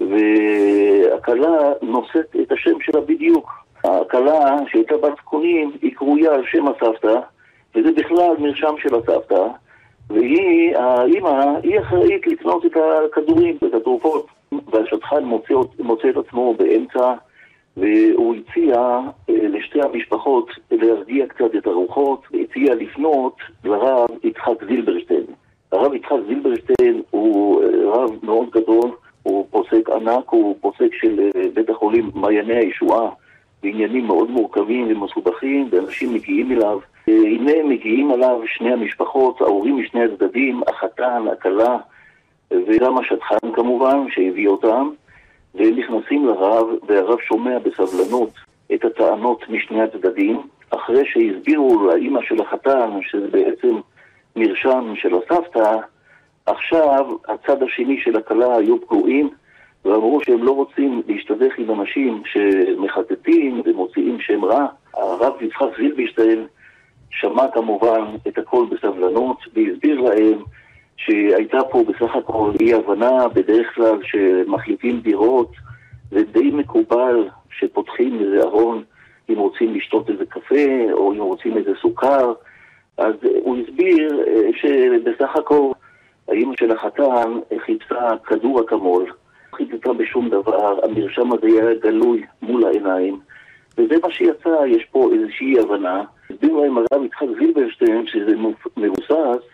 [0.00, 3.61] והכלה נושאת את השם שלה בדיוק.
[3.84, 7.20] הכלה שהייתה בת זקונים היא קרויה על שם הסבתא,
[7.74, 9.46] וזה בכלל מרשם של הסבתא,
[10.10, 14.26] והיא, האימא, היא אחראית לקנות את הכדורים ואת התרופות.
[14.72, 17.14] והשטחן מוצא, מוצא את עצמו באמצע,
[17.76, 18.74] והוא הציע
[19.30, 25.24] אה, לשתי המשפחות להרגיע קצת את הרוחות, והציע לפנות לרב יצחק זילברשטיין.
[25.72, 28.90] הרב יצחק זילברשטיין הוא אה, רב מאוד גדול,
[29.22, 33.10] הוא פוסק ענק, הוא פוסק של אה, בית החולים מעייני הישועה
[33.62, 36.78] בעניינים מאוד מורכבים ומסובכים, ואנשים מגיעים אליו.
[37.06, 41.76] הנה מגיעים עליו שני המשפחות, ההורים משני הצדדים, החתן, הכלה,
[42.50, 44.90] וגם השטחן כמובן, שהביא אותם,
[45.54, 48.30] והם נכנסים לרב, והרב שומע בסבלנות
[48.74, 50.40] את הטענות משני הצדדים,
[50.70, 53.76] אחרי שהסבירו לאימא של החתן, שזה בעצם
[54.36, 55.76] מרשם של הסבתא,
[56.46, 59.30] עכשיו, הצד השני של הכלה היו פגועים,
[59.84, 64.66] ואמרו שהם לא רוצים להשתדך עם אנשים שמחטטים ומוציאים שם רע.
[64.94, 66.46] הרב יצחק זילבישטיין
[67.10, 70.42] שמע כמובן את הכל בסבלנות והסביר להם
[70.96, 75.52] שהייתה פה בסך הכל אי הבנה, בדרך כלל שמחליפים דירות,
[76.10, 78.82] זה די מקובל שפותחים איזה ארון
[79.30, 82.32] אם רוצים לשתות איזה קפה או אם רוצים איזה סוכר.
[82.98, 85.72] אז הוא הסביר אה, שבסך הכל
[86.28, 89.12] האימא של החתן חיפשה כדור אקמול,
[89.52, 93.18] לא חיפשה בשום דבר, המרשם הזה היה גלוי מול העיניים,
[93.78, 96.04] וזה מה שיצא, יש פה איזושהי הבנה.
[96.30, 98.36] הסביר להם הרב יצחק זילברשטיין שזה
[98.76, 99.44] מבוסס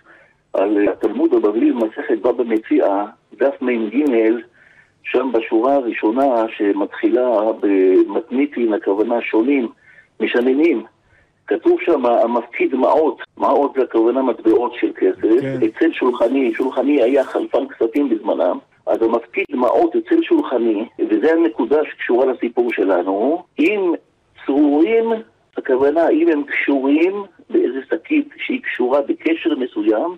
[0.52, 3.06] על התלמוד הבבלי במסכת בבא מציאה,
[3.38, 4.04] דף מ"ג,
[5.02, 7.28] שם בשורה הראשונה שמתחילה
[7.60, 9.68] במתניתין, הכוונה שונים,
[10.20, 10.84] משננים.
[11.46, 15.58] כתוב שם, המפקיד מעות, מעות זה הכוונה מטבעות של כסף, כן.
[15.66, 18.58] אצל שולחני, שולחני היה חלפן כספים בזמנם,
[18.88, 23.92] אז המפקיד מעות אצל שולחני, וזו הנקודה שקשורה לסיפור שלנו, אם
[24.46, 25.12] צרורים,
[25.56, 30.16] הכוונה, אם הם קשורים באיזה שקית שהיא קשורה בקשר מסוים,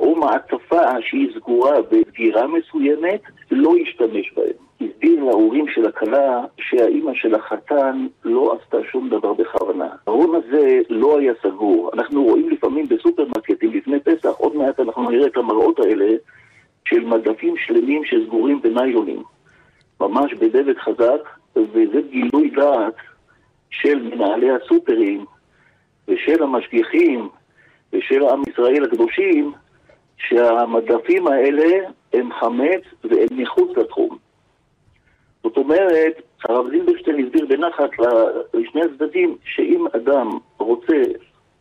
[0.00, 4.68] או מעטפה שהיא סגורה בסגירה מסוימת, לא ישתמש בהם.
[4.80, 9.88] הסביר להורים של הכלה שהאימא של החתן לא עשתה שום דבר בכוונה.
[10.06, 11.90] הארון הזה לא היה סגור.
[11.94, 16.06] אנחנו רואים לפעמים בסופרמרקטים לפני פסח, עוד מעט אנחנו נראה את המראות האלה
[16.88, 19.22] של מדפים שלמים שסגורים בניילונים.
[20.00, 22.94] ממש בדבק חזק, וזה גילוי דעת
[23.70, 25.24] של מנהלי הסופרים
[26.08, 27.28] ושל המשגיחים
[27.92, 29.52] ושל עם ישראל הקדושים
[30.16, 34.18] שהמדפים האלה הם חמץ והם מחוץ לתחום.
[35.42, 37.90] זאת אומרת, הרב זילברשטיין הסביר בנחת
[38.54, 41.02] לשני הצדדים שאם אדם רוצה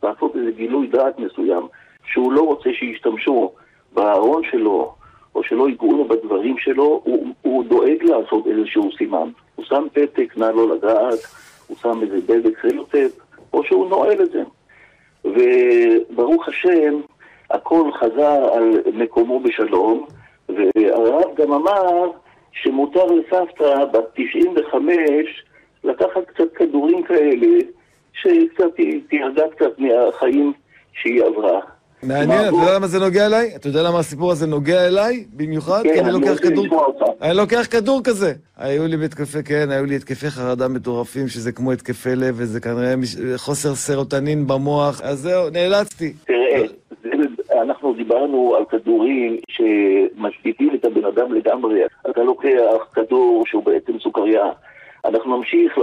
[0.04, 1.68] לעשות איזה גילוי דעת מסוים,
[2.06, 3.52] שהוא לא רוצה שישתמשו
[3.94, 4.96] בארון שלו,
[5.38, 9.30] או שלא ייגעו לו בדברים שלו, הוא, הוא דואג לעשות איזשהו סימן.
[9.56, 11.20] הוא שם פתק, נא לא לגעת,
[11.68, 13.12] הוא שם איזה דבק סלוטפ,
[13.54, 14.44] או שהוא נועל את זה.
[15.26, 17.00] וברוך השם,
[17.52, 20.06] הכל חזר על מקומו בשלום,
[20.50, 22.12] והרב גם אמר
[22.52, 25.44] שמותר לסבתא בת 95
[25.84, 27.58] לקחת קצת כדורים כאלה,
[28.14, 28.76] שקצת
[29.10, 30.54] תירגע קצת מהחיים
[30.94, 31.77] שהיא עברה.
[32.04, 33.56] מעניין, אתה יודע למה זה נוגע אליי?
[33.56, 35.84] אתה יודע למה הסיפור הזה נוגע אליי במיוחד?
[35.84, 36.66] כן, כי אני לוקח כדור...
[37.22, 38.34] אני לוקח כדור כזה.
[38.58, 42.94] היו לי בהתקפי, כן, היו לי התקפי חרדה מטורפים, שזה כמו התקפי לב, וזה כנראה
[43.38, 46.14] חוסר סרוטנין במוח, אז זהו, נאלצתי.
[46.26, 46.64] תראה,
[47.62, 51.82] אנחנו דיברנו על כדורים שמשביתים את הבן אדם לגמרי.
[52.10, 54.46] אתה לוקח כדור שהוא בעצם סוכריה.
[55.06, 55.78] אנחנו נמשיך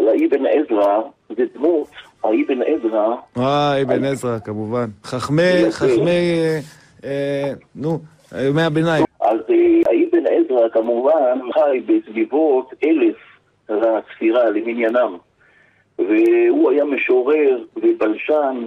[0.00, 1.00] לאבן עזרא,
[1.36, 1.88] זה דמות,
[2.24, 4.86] האבן עזרא, אה, אבן עזרא, כמובן.
[5.04, 5.70] חכמי.
[5.70, 6.58] חכמי, אה,
[7.04, 7.98] אה, נו,
[8.48, 9.04] ימי הביניים.
[9.20, 9.56] אז אה,
[9.86, 13.16] האבן עזרא כמובן חי בסביבות אלף
[13.68, 15.16] לספירה למניינם.
[15.98, 18.66] והוא היה משורר ובלשן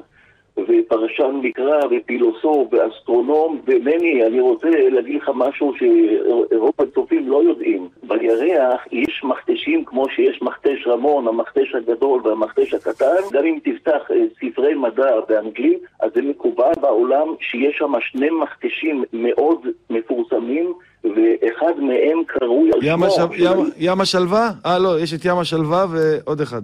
[0.67, 7.87] ופרשן מקרא ופילוסוף ואסטרונום, ומני, אני רוצה להגיד לך משהו שרוב הצופים לא יודעים.
[8.03, 13.05] בירח יש מכתשים כמו שיש מכתש רמון, המכתש הגדול והמכתש הקטן.
[13.33, 19.03] גם אם תפתח אה, ספרי מדע באנגלית, אז זה מקובל בעולם שיש שם שני מכתשים
[19.13, 23.09] מאוד מפורסמים, ואחד מהם קרוי על ים שמו.
[23.09, 24.49] של- ים- ים השלווה?
[24.65, 26.61] אה, לא, יש את ים השלווה ועוד אחד.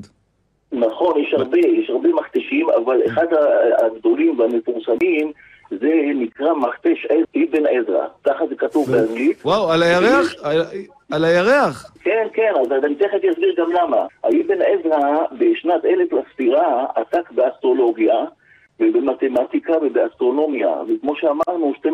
[0.71, 2.09] נכון, יש הרבה, יש הרבה
[2.67, 3.25] מכתשים, אבל אחד
[3.85, 5.31] הגדולים והמפורסמים
[5.71, 7.05] זה נקרא מכתש
[7.35, 9.45] אבן עזרא, ככה זה כתוב באנגלית.
[9.45, 10.33] וואו, על הירח?
[10.43, 10.61] על-
[11.11, 11.91] על הירח.
[12.03, 13.97] כן, כן, אז אני תכף אסביר גם למה.
[14.23, 14.99] האבן עזרא
[15.31, 18.15] בשנת אלף לספירה עסק באסטרולוגיה
[18.79, 21.89] ובמתמטיקה ובאסטרונומיה, וכמו שאמרנו, שתי,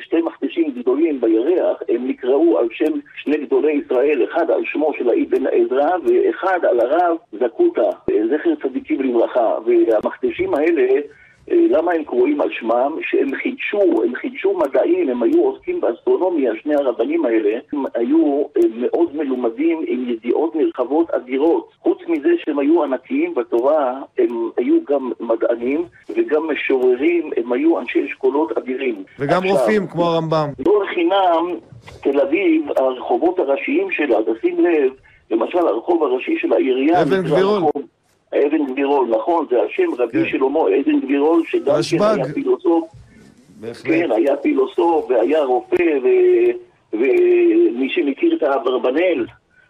[0.00, 5.08] שתי מכתשים גדולים בירח, הם נקראו על שם שני גדולי ישראל, אחד על שמו של
[5.08, 7.90] האבן עזרא ואחד על הרב זקוטה,
[8.30, 11.00] זכר צדיקים לברכה, והמכתשים האלה
[11.48, 12.98] למה הם קרואים על שמם?
[13.02, 18.62] שהם חידשו, הם חידשו מדעים, הם היו עוסקים באסטרונומיה, שני הרבנים האלה, הם היו אה,
[18.76, 21.70] מאוד מלומדים עם ידיעות נרחבות אדירות.
[21.82, 25.84] חוץ מזה שהם היו ענקיים בתורה, הם היו גם מדענים
[26.16, 29.04] וגם משוררים, הם היו אנשי אשכולות אדירים.
[29.18, 30.48] וגם עכשיו, רופאים, כמו הרמב"ם.
[30.66, 31.58] לא לחינם,
[32.02, 34.92] תל אביב, הרחובות הראשיים שלה, תשים לב,
[35.30, 37.62] למשל הרחוב הראשי של העירייה, אבן גבירול.
[38.46, 40.30] אבן גבירול, נכון, זה השם רבי כן.
[40.30, 42.02] שלמה אבן גבירול, שגם כן רשב"ג.
[42.02, 42.88] היה פילוסוף,
[43.60, 43.86] בהחלט.
[43.86, 49.26] כן, היה פילוסוף והיה רופא, ו- ומי שמכיר את האברבנאל,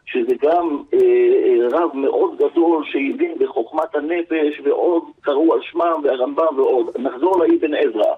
[0.07, 6.59] שזה גם אה, אה, רב מאוד גדול שהבין בחוכמת הנפש, ועוד קראו על שמם והרמב"ם
[6.59, 6.97] ועוד.
[6.99, 8.15] נחזור לאבן עזרא.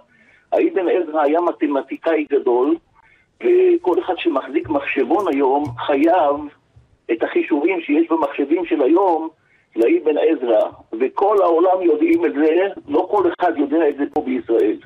[0.53, 2.77] האבן עזרא היה מתמטיקאי גדול,
[3.43, 6.37] וכל אחד שמחזיק מחשבון היום חייב
[7.13, 9.29] את החישובים שיש במחשבים של היום
[9.77, 12.57] לאבן עזרא, וכל העולם יודעים את זה,
[12.89, 14.77] לא כל אחד יודע את זה פה בישראל.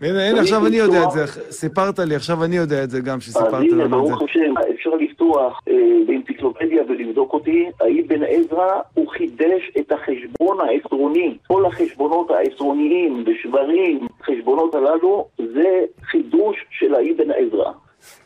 [0.00, 1.26] הנה, הנה, עכשיו אני יודע את זה.
[1.50, 3.96] סיפרת לי, עכשיו אני יודע את זה גם, אז שסיפרת הנה, לנו את זה.
[3.96, 5.74] ברוך השם, אפשר לפתוח אה,
[6.06, 7.70] באנציקלופדיה ולבדוק אותי.
[7.80, 11.36] האבן עזרא, הוא חידש את החשבון העשרוני.
[11.46, 17.72] כל החשבונות העשרוניים, בשברים, חשבונות הללו, זה חידוש של האבן עזרא.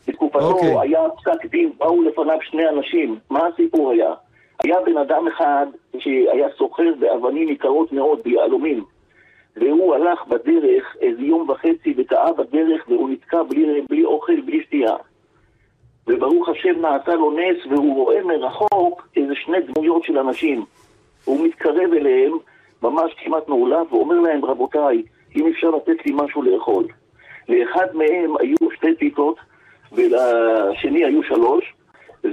[0.07, 0.79] בתקופתו אוקיי.
[0.81, 3.19] היה פסק דין, באו לפניו שני אנשים.
[3.29, 4.13] מה הסיפור היה?
[4.63, 5.65] היה בן אדם אחד
[5.97, 8.83] שהיה סוחר באבנים יקרות מאוד, ביהלומים.
[9.55, 14.95] והוא הלך בדרך איזה יום וחצי וטעה בדרך והוא נתקע בלי, בלי אוכל, בלי שתייה.
[16.07, 20.65] וברוך השם נעשה לו נס והוא רואה מרחוק איזה שני דמויות של אנשים.
[21.25, 22.31] הוא מתקרב אליהם,
[22.83, 25.03] ממש כמעט מעולב, ואומר להם, רבותיי,
[25.35, 26.85] אם אפשר לתת לי משהו לאכול.
[27.49, 29.37] לאחד מהם היו שתי פיתות,
[29.91, 31.74] ולשני היו שלוש,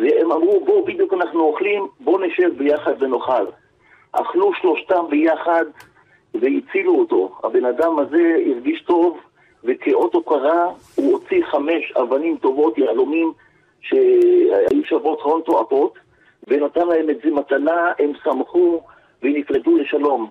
[0.00, 3.46] והם אמרו, בואו, בדיוק אנחנו אוכלים, בואו נשב ביחד ונאכל.
[4.12, 5.64] אכלו שלושתם ביחד
[6.34, 7.32] והצילו אותו.
[7.44, 9.18] הבן אדם הזה הרגיש טוב,
[9.64, 13.32] וכאות הוקרה הוא הוציא חמש אבנים טובות, יהלומים,
[13.80, 15.98] שהיו שוות הון תועפות,
[16.48, 18.82] ונתן להם את זה מתנה, הם שמחו
[19.22, 20.30] ונפרדו לשלום.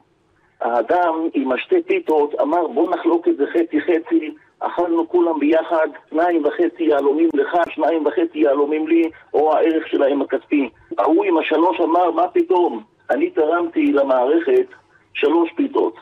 [0.62, 6.46] האדם עם השתי פיתות אמר בוא נחלוק את זה חצי חצי, אכלנו כולם ביחד, שניים
[6.46, 10.70] וחצי יהלומים לך, שניים וחצי יהלומים לי, או הערך שלהם הכספי.
[10.98, 14.68] ההוא עם השלוש אמר מה פתאום, אני תרמתי למערכת
[15.14, 15.96] שלוש פיתות,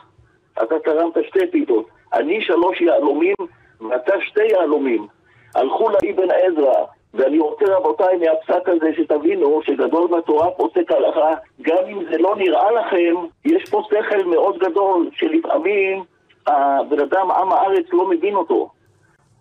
[0.62, 3.34] אתה תרמת שתי פיתות, אני שלוש יהלומים
[3.80, 5.06] ואתה שתי יהלומים.
[5.54, 6.84] הלכו לאבן עזרא,
[7.14, 12.72] ואני רוצה רבותיי מהפסק הזה שתבינו שגדול בתורה פוסק הלכה, גם אם זה לא נראה
[12.72, 16.02] לכם, יש פה שכל מאוד גדול שלפעמים
[16.46, 18.70] הבן אדם, עם הארץ, לא מבין אותו.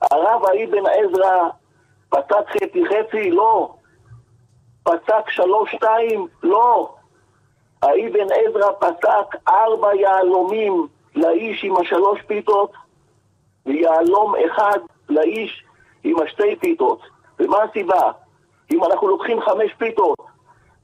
[0.02, 1.50] הרב האבן עזרא
[2.10, 3.32] פתק חצי חצי?
[3.32, 3.74] לא.
[4.84, 6.28] פתק שלוש שתיים?
[6.44, 6.96] לא.
[7.82, 12.72] האבן עזרא פתק ארבע יהלומים לאיש עם השלוש פיתות
[13.66, 14.80] ויהלום אחד
[15.10, 15.64] לאיש
[16.04, 17.02] עם השתי פיתות.
[17.40, 18.12] ומה הסיבה?
[18.74, 20.18] אם אנחנו לוקחים חמש פיתות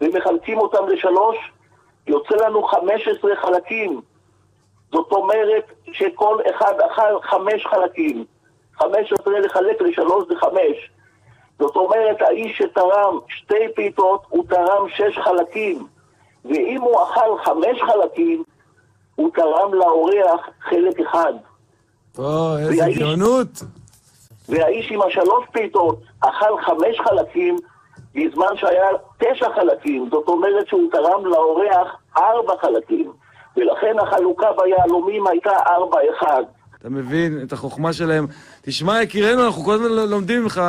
[0.01, 1.37] ומחלקים אותם לשלוש,
[2.07, 4.01] יוצא לנו חמש עשרה חלקים.
[4.91, 5.65] זאת אומרת
[5.97, 8.25] שכל אחד אכל חמש חלקים.
[8.79, 10.89] חמש עשרה לחלק לשלוש זה חמש.
[11.59, 15.87] זאת אומרת, האיש שתרם שתי פיתות, הוא תרם שש חלקים.
[16.45, 18.43] ואם הוא אכל חמש חלקים,
[19.15, 21.33] הוא תרם לאורח חלק אחד.
[22.17, 23.47] או, איזה והאיש- גאונות.
[24.49, 27.55] והאיש עם השלוש פיתות אכל חמש חלקים
[28.15, 28.87] בזמן שהיה
[29.19, 31.87] תשע חלקים, זאת אומרת שהוא תרם לאורח
[32.17, 33.11] ארבע חלקים,
[33.57, 36.43] ולכן החלוקה ביהלומים הייתה ארבע אחד.
[36.79, 38.27] אתה מבין את החוכמה שלהם.
[38.61, 40.61] תשמע, יקירנו, אנחנו כל הזמן לומדים ממך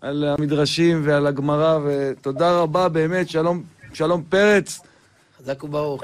[0.00, 3.62] על המדרשים ועל הגמרא, ותודה רבה, באמת, שלום,
[3.92, 4.80] שלום פרץ.
[5.38, 6.02] חזק וברוך.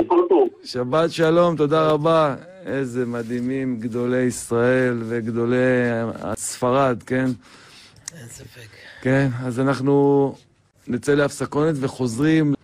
[0.65, 2.35] שבת שלום, תודה רבה.
[2.67, 5.57] איזה מדהימים גדולי ישראל וגדולי
[6.35, 7.27] ספרד, כן?
[8.19, 8.69] אין ספק.
[9.01, 10.35] כן, אז אנחנו
[10.89, 12.55] נצא להפסקונת וחוזרים